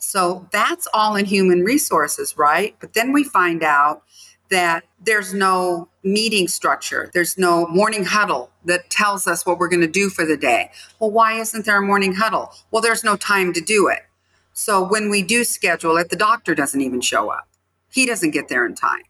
So 0.01 0.49
that's 0.51 0.89
all 0.93 1.15
in 1.15 1.27
human 1.27 1.63
resources, 1.63 2.37
right? 2.37 2.75
But 2.81 2.95
then 2.95 3.13
we 3.13 3.23
find 3.23 3.63
out 3.63 4.03
that 4.51 4.83
there's 4.99 5.33
no 5.33 5.89
meeting 6.03 6.49
structure, 6.49 7.11
there's 7.15 7.39
no 7.39 7.67
morning 7.69 8.05
huddle 8.05 8.51
that 8.65 8.91
tells 8.91 9.27
us 9.27 9.47
what 9.47 9.59
we're 9.59 9.69
going 9.69 9.81
to 9.81 9.87
do 9.87 10.11
for 10.11 10.25
the 10.25 10.37
day. 10.37 10.71
Well, 10.99 11.11
why 11.11 11.35
isn't 11.35 11.67
there 11.67 11.79
a 11.79 11.87
morning 11.87 12.15
huddle? 12.15 12.51
Well, 12.71 12.83
there's 12.83 13.05
no 13.05 13.17
time 13.17 13.53
to 13.53 13.61
do 13.61 13.89
it. 13.89 14.01
So 14.53 14.83
when 14.83 15.09
we 15.11 15.23
do 15.23 15.45
schedule 15.45 15.97
it, 15.99 16.09
the 16.09 16.17
doctor 16.17 16.55
doesn't 16.55 16.81
even 16.81 17.01
show 17.01 17.31
up. 17.31 17.47
He 17.93 18.07
doesn't 18.07 18.33
get 18.33 18.49
there 18.49 18.67
in 18.67 18.75
time. 18.75 19.03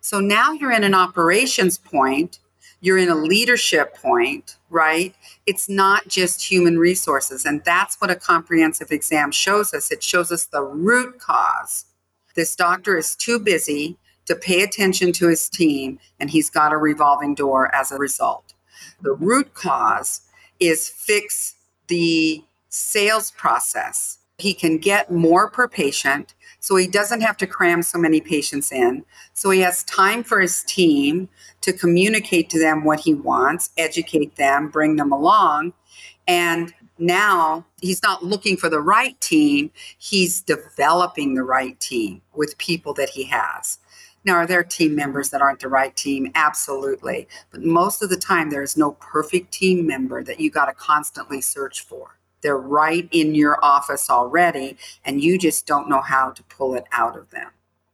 So 0.00 0.20
now 0.20 0.52
you're 0.52 0.72
in 0.72 0.84
an 0.84 0.94
operations 0.94 1.78
point, 1.78 2.38
you're 2.80 2.98
in 2.98 3.08
a 3.08 3.14
leadership 3.14 3.96
point, 3.96 4.55
right? 4.70 5.14
It's 5.46 5.68
not 5.68 6.08
just 6.08 6.50
human 6.50 6.78
resources. 6.78 7.44
And 7.44 7.62
that's 7.64 7.96
what 8.00 8.10
a 8.10 8.16
comprehensive 8.16 8.90
exam 8.90 9.30
shows 9.30 9.72
us. 9.72 9.90
It 9.90 10.02
shows 10.02 10.32
us 10.32 10.46
the 10.46 10.62
root 10.62 11.18
cause. 11.18 11.86
This 12.34 12.54
doctor 12.56 12.98
is 12.98 13.16
too 13.16 13.38
busy 13.38 13.96
to 14.26 14.34
pay 14.34 14.62
attention 14.62 15.12
to 15.12 15.28
his 15.28 15.48
team, 15.48 15.98
and 16.18 16.30
he's 16.30 16.50
got 16.50 16.72
a 16.72 16.76
revolving 16.76 17.34
door 17.34 17.72
as 17.74 17.92
a 17.92 17.96
result. 17.96 18.54
The 19.00 19.12
root 19.12 19.54
cause 19.54 20.22
is 20.60 20.88
fix 20.88 21.54
the 21.88 22.42
sales 22.68 23.30
process. 23.30 24.18
He 24.38 24.52
can 24.52 24.78
get 24.78 25.10
more 25.10 25.50
per 25.50 25.66
patient, 25.66 26.34
so 26.60 26.76
he 26.76 26.86
doesn't 26.86 27.22
have 27.22 27.38
to 27.38 27.46
cram 27.46 27.82
so 27.82 27.98
many 27.98 28.20
patients 28.20 28.70
in. 28.70 29.04
So 29.32 29.50
he 29.50 29.60
has 29.60 29.82
time 29.84 30.22
for 30.22 30.40
his 30.40 30.62
team 30.64 31.28
to 31.62 31.72
communicate 31.72 32.50
to 32.50 32.58
them 32.58 32.84
what 32.84 33.00
he 33.00 33.14
wants, 33.14 33.70
educate 33.78 34.36
them, 34.36 34.68
bring 34.68 34.96
them 34.96 35.10
along. 35.10 35.72
And 36.28 36.74
now 36.98 37.64
he's 37.80 38.02
not 38.02 38.24
looking 38.24 38.56
for 38.58 38.68
the 38.68 38.80
right 38.80 39.18
team, 39.20 39.70
he's 39.96 40.42
developing 40.42 41.34
the 41.34 41.42
right 41.42 41.78
team 41.80 42.20
with 42.34 42.58
people 42.58 42.92
that 42.94 43.10
he 43.10 43.24
has. 43.24 43.78
Now, 44.26 44.34
are 44.34 44.46
there 44.46 44.64
team 44.64 44.96
members 44.96 45.30
that 45.30 45.40
aren't 45.40 45.60
the 45.60 45.68
right 45.68 45.94
team? 45.94 46.32
Absolutely. 46.34 47.28
But 47.52 47.62
most 47.62 48.02
of 48.02 48.10
the 48.10 48.16
time, 48.16 48.50
there 48.50 48.62
is 48.62 48.76
no 48.76 48.92
perfect 48.92 49.52
team 49.52 49.86
member 49.86 50.24
that 50.24 50.40
you 50.40 50.50
got 50.50 50.66
to 50.66 50.74
constantly 50.74 51.40
search 51.40 51.82
for. 51.82 52.18
They're 52.46 52.56
right 52.56 53.08
in 53.10 53.34
your 53.34 53.58
office 53.60 54.08
already, 54.08 54.76
and 55.04 55.20
you 55.20 55.36
just 55.36 55.66
don't 55.66 55.88
know 55.88 56.00
how 56.00 56.30
to 56.30 56.44
pull 56.44 56.76
it 56.76 56.84
out 56.92 57.18
of 57.18 57.30
them. 57.30 57.50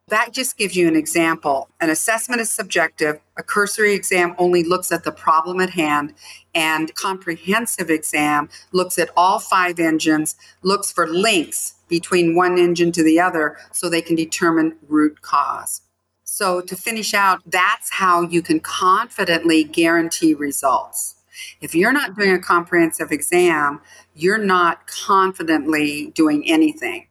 That 0.08 0.34
just 0.34 0.58
gives 0.58 0.76
you 0.76 0.86
an 0.88 0.94
example. 0.94 1.70
An 1.80 1.88
assessment 1.88 2.42
is 2.42 2.50
subjective. 2.50 3.18
A 3.38 3.42
cursory 3.42 3.94
exam 3.94 4.34
only 4.36 4.62
looks 4.62 4.92
at 4.92 5.04
the 5.04 5.10
problem 5.10 5.58
at 5.58 5.70
hand, 5.70 6.12
and 6.54 6.94
comprehensive 6.94 7.88
exam 7.88 8.50
looks 8.72 8.98
at 8.98 9.08
all 9.16 9.38
five 9.38 9.80
engines, 9.80 10.36
looks 10.60 10.92
for 10.92 11.08
links 11.08 11.76
between 11.88 12.36
one 12.36 12.58
engine 12.58 12.92
to 12.92 13.02
the 13.02 13.18
other 13.18 13.56
so 13.72 13.88
they 13.88 14.02
can 14.02 14.16
determine 14.16 14.76
root 14.86 15.22
cause. 15.22 15.80
So, 16.24 16.60
to 16.60 16.76
finish 16.76 17.14
out, 17.14 17.40
that's 17.46 17.90
how 17.90 18.20
you 18.20 18.42
can 18.42 18.60
confidently 18.60 19.64
guarantee 19.64 20.34
results. 20.34 21.14
If 21.60 21.74
you're 21.74 21.92
not 21.92 22.16
doing 22.16 22.32
a 22.32 22.38
comprehensive 22.38 23.10
exam, 23.10 23.80
you're 24.14 24.38
not 24.38 24.86
confidently 24.86 26.12
doing 26.14 26.48
anything. 26.48 27.08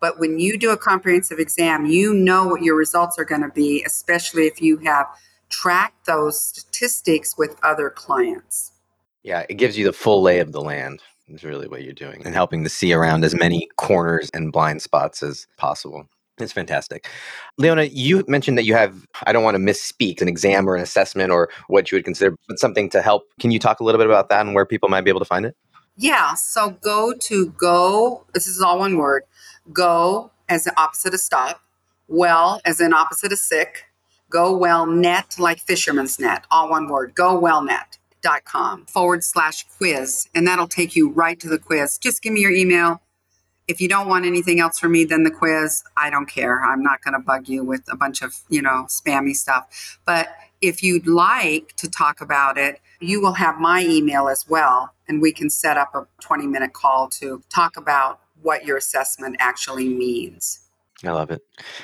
But 0.00 0.18
when 0.20 0.38
you 0.38 0.58
do 0.58 0.70
a 0.70 0.76
comprehensive 0.76 1.38
exam, 1.38 1.86
you 1.86 2.14
know 2.14 2.46
what 2.46 2.62
your 2.62 2.76
results 2.76 3.18
are 3.18 3.24
going 3.24 3.42
to 3.42 3.50
be, 3.50 3.82
especially 3.84 4.46
if 4.46 4.60
you 4.60 4.76
have 4.78 5.06
tracked 5.48 6.06
those 6.06 6.40
statistics 6.40 7.36
with 7.38 7.56
other 7.62 7.90
clients. 7.90 8.72
Yeah, 9.22 9.44
it 9.48 9.54
gives 9.54 9.76
you 9.78 9.84
the 9.84 9.92
full 9.92 10.22
lay 10.22 10.38
of 10.38 10.52
the 10.52 10.60
land, 10.60 11.02
is 11.28 11.44
really 11.44 11.66
what 11.66 11.82
you're 11.82 11.92
doing, 11.92 12.22
and 12.24 12.34
helping 12.34 12.62
to 12.62 12.70
see 12.70 12.92
around 12.92 13.24
as 13.24 13.34
many 13.34 13.68
corners 13.76 14.30
and 14.34 14.52
blind 14.52 14.82
spots 14.82 15.22
as 15.22 15.46
possible. 15.56 16.08
It's 16.38 16.52
fantastic. 16.52 17.08
Leona, 17.56 17.84
you 17.84 18.24
mentioned 18.28 18.58
that 18.58 18.64
you 18.64 18.74
have, 18.74 19.06
I 19.26 19.32
don't 19.32 19.42
want 19.42 19.54
to 19.54 19.58
misspeak, 19.58 20.20
an 20.20 20.28
exam 20.28 20.68
or 20.68 20.76
an 20.76 20.82
assessment 20.82 21.30
or 21.30 21.48
what 21.68 21.90
you 21.90 21.96
would 21.96 22.04
consider, 22.04 22.36
but 22.46 22.58
something 22.58 22.90
to 22.90 23.00
help. 23.00 23.24
Can 23.40 23.50
you 23.50 23.58
talk 23.58 23.80
a 23.80 23.84
little 23.84 23.98
bit 23.98 24.06
about 24.06 24.28
that 24.28 24.44
and 24.44 24.54
where 24.54 24.66
people 24.66 24.88
might 24.88 25.00
be 25.00 25.10
able 25.10 25.20
to 25.20 25.26
find 25.26 25.46
it? 25.46 25.56
Yeah. 25.96 26.34
So 26.34 26.70
go 26.82 27.14
to 27.14 27.46
go, 27.58 28.24
this 28.34 28.46
is 28.46 28.60
all 28.60 28.78
one 28.78 28.98
word, 28.98 29.22
go 29.72 30.30
as 30.48 30.64
the 30.64 30.78
opposite 30.78 31.14
of 31.14 31.20
stop, 31.20 31.62
well 32.08 32.60
as 32.64 32.80
an 32.80 32.92
opposite 32.92 33.32
of 33.32 33.38
sick, 33.38 33.84
go 34.28 34.54
well 34.56 34.86
net 34.86 35.36
like 35.38 35.60
fisherman's 35.60 36.18
net, 36.18 36.44
all 36.50 36.68
one 36.68 36.88
word, 36.88 37.14
go 37.14 37.38
well 37.38 37.62
net. 37.62 37.98
Dot 38.22 38.44
com 38.44 38.86
forward 38.86 39.22
slash 39.22 39.64
quiz. 39.76 40.28
And 40.34 40.48
that'll 40.48 40.66
take 40.66 40.96
you 40.96 41.10
right 41.10 41.38
to 41.38 41.48
the 41.48 41.58
quiz. 41.58 41.96
Just 41.96 42.22
give 42.22 42.32
me 42.32 42.40
your 42.40 42.50
email 42.50 43.00
if 43.68 43.80
you 43.80 43.88
don't 43.88 44.08
want 44.08 44.24
anything 44.24 44.60
else 44.60 44.78
from 44.78 44.92
me 44.92 45.04
than 45.04 45.24
the 45.24 45.30
quiz, 45.30 45.82
I 45.96 46.10
don't 46.10 46.26
care. 46.26 46.62
I'm 46.62 46.82
not 46.82 47.02
going 47.02 47.14
to 47.14 47.20
bug 47.20 47.48
you 47.48 47.64
with 47.64 47.82
a 47.90 47.96
bunch 47.96 48.22
of, 48.22 48.36
you 48.48 48.62
know, 48.62 48.86
spammy 48.88 49.34
stuff. 49.34 49.98
But 50.04 50.28
if 50.60 50.82
you'd 50.82 51.06
like 51.06 51.74
to 51.76 51.90
talk 51.90 52.20
about 52.20 52.58
it, 52.58 52.80
you 53.00 53.20
will 53.20 53.34
have 53.34 53.58
my 53.58 53.82
email 53.82 54.28
as 54.28 54.46
well. 54.48 54.94
And 55.08 55.20
we 55.20 55.32
can 55.32 55.50
set 55.50 55.76
up 55.76 55.94
a 55.94 56.06
20 56.20 56.46
minute 56.46 56.72
call 56.72 57.08
to 57.10 57.42
talk 57.48 57.76
about 57.76 58.20
what 58.42 58.64
your 58.64 58.76
assessment 58.76 59.36
actually 59.38 59.88
means. 59.88 60.60
I 61.04 61.10
love 61.10 61.30
it. 61.30 61.42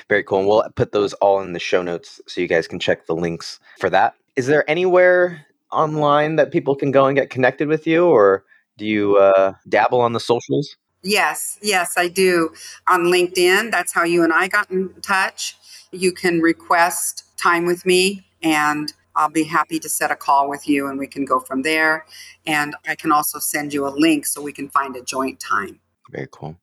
Very 0.09 0.23
cool. 0.23 0.39
And 0.39 0.47
we'll 0.47 0.67
put 0.75 0.91
those 0.91 1.13
all 1.13 1.41
in 1.41 1.53
the 1.53 1.59
show 1.59 1.83
notes 1.83 2.21
so 2.27 2.41
you 2.41 2.47
guys 2.47 2.67
can 2.67 2.79
check 2.79 3.05
the 3.05 3.15
links 3.15 3.59
for 3.79 3.89
that. 3.89 4.15
Is 4.35 4.47
there 4.47 4.69
anywhere 4.69 5.45
online 5.71 6.37
that 6.37 6.51
people 6.51 6.75
can 6.75 6.91
go 6.91 7.05
and 7.05 7.15
get 7.15 7.29
connected 7.29 7.67
with 7.67 7.85
you, 7.85 8.05
or 8.05 8.43
do 8.77 8.85
you 8.85 9.17
uh, 9.17 9.53
dabble 9.69 10.01
on 10.01 10.13
the 10.13 10.19
socials? 10.19 10.75
Yes, 11.03 11.59
yes, 11.61 11.95
I 11.97 12.07
do. 12.07 12.53
On 12.87 13.03
LinkedIn, 13.03 13.71
that's 13.71 13.93
how 13.93 14.03
you 14.03 14.23
and 14.23 14.31
I 14.31 14.47
got 14.47 14.71
in 14.71 14.93
touch. 15.01 15.57
You 15.91 16.11
can 16.11 16.39
request 16.39 17.25
time 17.37 17.65
with 17.65 17.85
me, 17.85 18.25
and 18.41 18.93
I'll 19.15 19.29
be 19.29 19.43
happy 19.43 19.79
to 19.79 19.89
set 19.89 20.11
a 20.11 20.15
call 20.15 20.49
with 20.49 20.67
you 20.67 20.87
and 20.87 20.97
we 20.97 21.07
can 21.07 21.25
go 21.25 21.39
from 21.39 21.61
there. 21.61 22.05
And 22.47 22.75
I 22.87 22.95
can 22.95 23.11
also 23.11 23.39
send 23.39 23.73
you 23.73 23.87
a 23.87 23.89
link 23.89 24.25
so 24.25 24.41
we 24.41 24.53
can 24.53 24.69
find 24.69 24.95
a 24.95 25.03
joint 25.03 25.39
time. 25.39 25.79
Very 26.09 26.27
cool. 26.31 26.57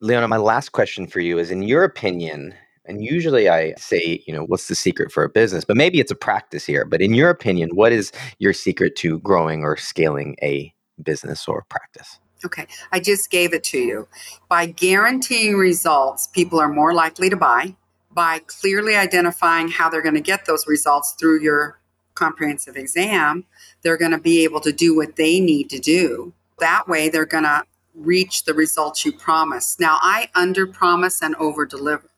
Leona, 0.00 0.28
my 0.28 0.36
last 0.36 0.70
question 0.70 1.06
for 1.06 1.20
you 1.20 1.38
is 1.38 1.50
in 1.50 1.62
your 1.62 1.82
opinion, 1.82 2.54
and 2.84 3.04
usually 3.04 3.48
I 3.48 3.74
say, 3.76 4.22
you 4.26 4.32
know, 4.32 4.44
what's 4.44 4.68
the 4.68 4.74
secret 4.74 5.10
for 5.10 5.24
a 5.24 5.28
business? 5.28 5.64
But 5.64 5.76
maybe 5.76 5.98
it's 5.98 6.12
a 6.12 6.16
practice 6.16 6.64
here. 6.64 6.84
But 6.84 7.02
in 7.02 7.12
your 7.12 7.30
opinion, 7.30 7.70
what 7.74 7.92
is 7.92 8.12
your 8.38 8.52
secret 8.52 8.94
to 8.96 9.18
growing 9.20 9.64
or 9.64 9.76
scaling 9.76 10.36
a 10.40 10.72
business 11.02 11.48
or 11.48 11.64
practice? 11.68 12.20
Okay, 12.44 12.66
I 12.92 13.00
just 13.00 13.30
gave 13.30 13.52
it 13.52 13.64
to 13.64 13.78
you. 13.78 14.08
By 14.48 14.66
guaranteeing 14.66 15.56
results, 15.56 16.28
people 16.28 16.60
are 16.60 16.68
more 16.68 16.94
likely 16.94 17.28
to 17.30 17.36
buy. 17.36 17.74
By 18.12 18.40
clearly 18.46 18.96
identifying 18.96 19.68
how 19.68 19.88
they're 19.88 20.02
going 20.02 20.14
to 20.14 20.20
get 20.20 20.46
those 20.46 20.66
results 20.66 21.12
through 21.18 21.40
your 21.40 21.80
comprehensive 22.14 22.76
exam, 22.76 23.44
they're 23.82 23.96
going 23.96 24.12
to 24.12 24.18
be 24.18 24.44
able 24.44 24.60
to 24.60 24.72
do 24.72 24.94
what 24.94 25.16
they 25.16 25.40
need 25.40 25.70
to 25.70 25.78
do. 25.78 26.32
That 26.58 26.88
way, 26.88 27.08
they're 27.08 27.26
going 27.26 27.44
to 27.44 27.64
reach 27.94 28.44
the 28.44 28.54
results 28.54 29.04
you 29.04 29.12
promise. 29.12 29.78
Now, 29.78 29.98
I 30.00 30.28
under 30.34 30.66
promise 30.66 31.22
and 31.22 31.34
over 31.36 31.66
deliver. 31.66 32.08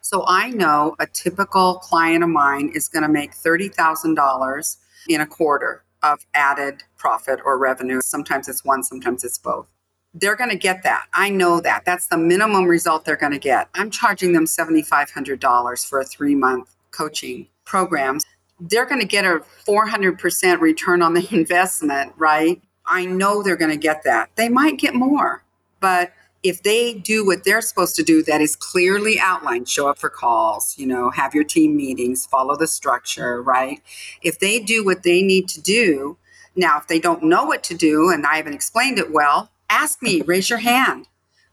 So 0.00 0.24
I 0.26 0.50
know 0.50 0.96
a 0.98 1.06
typical 1.06 1.74
client 1.76 2.24
of 2.24 2.30
mine 2.30 2.70
is 2.74 2.88
going 2.88 3.02
to 3.02 3.08
make 3.08 3.32
$30,000 3.32 4.76
in 5.08 5.20
a 5.20 5.26
quarter 5.26 5.84
of 6.02 6.26
added 6.34 6.82
profit 6.96 7.40
or 7.44 7.58
revenue. 7.58 8.00
Sometimes 8.02 8.48
it's 8.48 8.64
one, 8.64 8.82
sometimes 8.82 9.24
it's 9.24 9.38
both. 9.38 9.66
They're 10.14 10.36
going 10.36 10.50
to 10.50 10.56
get 10.56 10.82
that. 10.84 11.06
I 11.12 11.30
know 11.30 11.60
that. 11.60 11.84
That's 11.84 12.06
the 12.06 12.16
minimum 12.16 12.64
result 12.64 13.04
they're 13.04 13.16
going 13.16 13.32
to 13.32 13.38
get. 13.38 13.68
I'm 13.74 13.90
charging 13.90 14.32
them 14.32 14.46
$7,500 14.46 15.88
for 15.88 16.00
a 16.00 16.04
three 16.04 16.34
month 16.34 16.74
coaching 16.90 17.48
program. 17.64 18.18
They're 18.58 18.86
going 18.86 19.00
to 19.00 19.06
get 19.06 19.24
a 19.24 19.42
400% 19.66 20.60
return 20.60 21.02
on 21.02 21.14
the 21.14 21.28
investment, 21.34 22.12
right? 22.16 22.60
I 22.86 23.04
know 23.04 23.42
they're 23.42 23.56
going 23.56 23.70
to 23.70 23.76
get 23.76 24.02
that. 24.04 24.30
They 24.36 24.48
might 24.48 24.78
get 24.78 24.94
more, 24.94 25.44
but 25.80 26.12
if 26.42 26.62
they 26.62 26.94
do 26.94 27.26
what 27.26 27.44
they're 27.44 27.60
supposed 27.60 27.96
to 27.96 28.02
do 28.02 28.22
that 28.22 28.40
is 28.40 28.54
clearly 28.54 29.18
outlined 29.18 29.68
show 29.68 29.88
up 29.88 29.98
for 29.98 30.08
calls 30.08 30.76
you 30.78 30.86
know 30.86 31.10
have 31.10 31.34
your 31.34 31.44
team 31.44 31.76
meetings 31.76 32.26
follow 32.26 32.56
the 32.56 32.66
structure 32.66 33.42
right? 33.42 33.82
If 34.22 34.38
they 34.38 34.60
do 34.60 34.84
what 34.84 35.02
they 35.02 35.22
need 35.22 35.48
to 35.50 35.60
do 35.60 36.16
now 36.54 36.78
if 36.78 36.86
they 36.86 37.00
don't 37.00 37.22
know 37.22 37.44
what 37.44 37.62
to 37.64 37.74
do 37.74 38.10
and 38.10 38.26
i 38.26 38.36
haven't 38.36 38.54
explained 38.54 38.98
it 38.98 39.12
well 39.12 39.50
ask 39.68 40.02
me 40.02 40.22
raise 40.26 40.50
your 40.50 40.58
hand. 40.60 41.06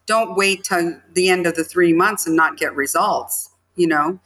Don't 0.08 0.36
wait 0.36 0.64
till 0.64 1.02
the 1.14 1.30
end 1.30 1.48
of 1.48 1.56
the 1.56 1.64
three 1.64 1.92
months 1.92 2.28
and 2.28 2.36
not 2.36 2.58
get 2.58 2.76
results 2.76 3.50
you 3.76 3.88
know? 3.88 4.20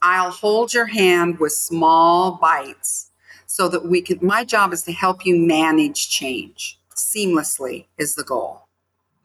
I'll 0.00 0.30
hold 0.30 0.74
your 0.74 0.86
hand 0.86 1.38
with 1.38 1.52
small 1.52 2.32
bites 2.32 3.10
so 3.46 3.68
that 3.68 3.86
we 3.86 4.00
can 4.02 4.18
my 4.22 4.44
job 4.44 4.72
is 4.72 4.82
to 4.84 4.92
help 4.92 5.26
you 5.26 5.36
manage 5.36 6.08
change. 6.08 6.78
Seamlessly 6.94 7.86
is 7.98 8.14
the 8.14 8.22
goal. 8.22 8.68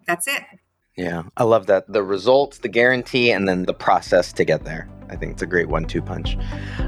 That's 0.07 0.27
it 0.27 0.43
yeah, 0.99 1.23
I 1.37 1.45
love 1.45 1.67
that. 1.67 1.87
The 1.87 2.03
results, 2.03 2.57
the 2.57 2.67
guarantee, 2.67 3.31
and 3.31 3.47
then 3.47 3.63
the 3.63 3.73
process 3.73 4.33
to 4.33 4.43
get 4.43 4.65
there. 4.65 4.89
I 5.09 5.15
think 5.15 5.31
it's 5.31 5.41
a 5.41 5.45
great 5.45 5.69
one 5.69 5.85
two 5.85 6.01
punch. 6.01 6.37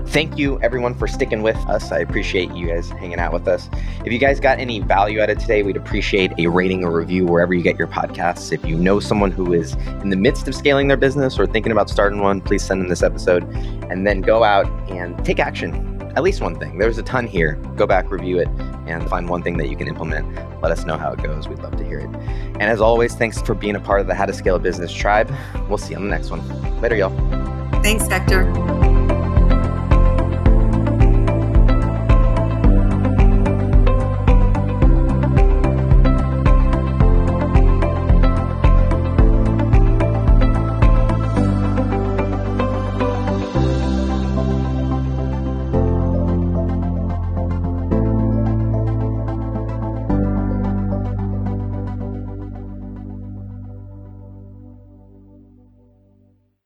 Thank 0.08 0.38
you, 0.38 0.60
everyone, 0.62 0.95
for 0.95 1.08
sticking 1.08 1.41
with 1.43 1.56
us. 1.69 1.93
I 1.93 2.00
appreciate 2.00 2.52
you 2.52 2.67
guys 2.67 2.89
hanging 2.89 3.19
out 3.19 3.32
with 3.32 3.47
us. 3.47 3.69
If 4.04 4.12
you 4.12 4.19
guys 4.19 4.41
got 4.41 4.60
any 4.60 4.82
value 4.82 5.21
out 5.21 5.30
of 5.30 5.38
today, 5.38 5.63
we'd 5.63 5.78
appreciate 5.78 6.34
a 6.38 6.47
rating 6.47 6.84
or 6.84 6.91
review 6.91 7.26
wherever 7.26 7.54
you 7.54 7.63
get 7.63 7.80
your 7.80 7.88
podcasts. 7.88 8.52
If 8.52 8.65
you 8.65 8.76
know 8.76 9.00
someone 9.00 9.32
who 9.32 9.54
is 9.54 9.76
in 10.04 10.10
the 10.10 10.17
midst 10.17 10.45
of 10.50 10.56
scaling 10.56 10.89
their 10.89 10.97
business 10.97 11.39
or 11.39 11.47
thinking 11.47 11.71
about 11.71 11.89
starting 11.89 12.19
one, 12.19 12.41
please 12.41 12.63
send 12.63 12.82
them 12.82 12.89
this 12.89 13.04
episode 13.04 13.45
and 13.89 14.06
then 14.06 14.19
go 14.19 14.43
out 14.43 14.67
and 14.91 15.24
take 15.24 15.39
action 15.39 15.91
at 16.15 16.24
least 16.24 16.41
one 16.41 16.60
thing. 16.60 16.78
There's 16.78 16.97
a 16.97 17.04
ton 17.04 17.26
here. 17.26 17.56
Go 17.78 17.88
back, 17.88 18.12
review 18.12 18.39
it, 18.39 18.50
and 18.88 19.08
find 19.10 19.30
one 19.30 19.41
thing 19.41 19.58
that 19.58 19.67
you 19.70 19.76
can 19.76 19.88
implement. 19.88 20.28
Let 20.62 20.72
us 20.72 20.86
know 20.86 20.98
how 20.98 21.12
it 21.13 21.22
goes. 21.22 21.48
We'd 21.48 21.60
love 21.60 21.78
to 21.78 21.84
hear 21.84 22.00
it. 22.00 22.10
And 22.10 22.63
as 22.63 22.82
always, 22.82 23.15
thanks 23.15 23.41
for 23.41 23.54
being 23.54 23.76
a 23.76 23.80
part 23.80 24.02
of 24.02 24.08
the 24.08 24.15
How 24.15 24.26
to 24.26 24.34
Scale 24.34 24.56
a 24.56 24.60
Business 24.60 24.91
tribe. 24.91 25.34
We'll 25.67 25.78
see 25.78 25.91
you 25.91 25.98
on 25.98 26.04
the 26.04 26.10
next 26.10 26.32
one. 26.32 26.41
Later, 26.82 26.96
y'all. 26.96 27.82
Thanks, 27.82 28.08
Hector. 28.08 28.91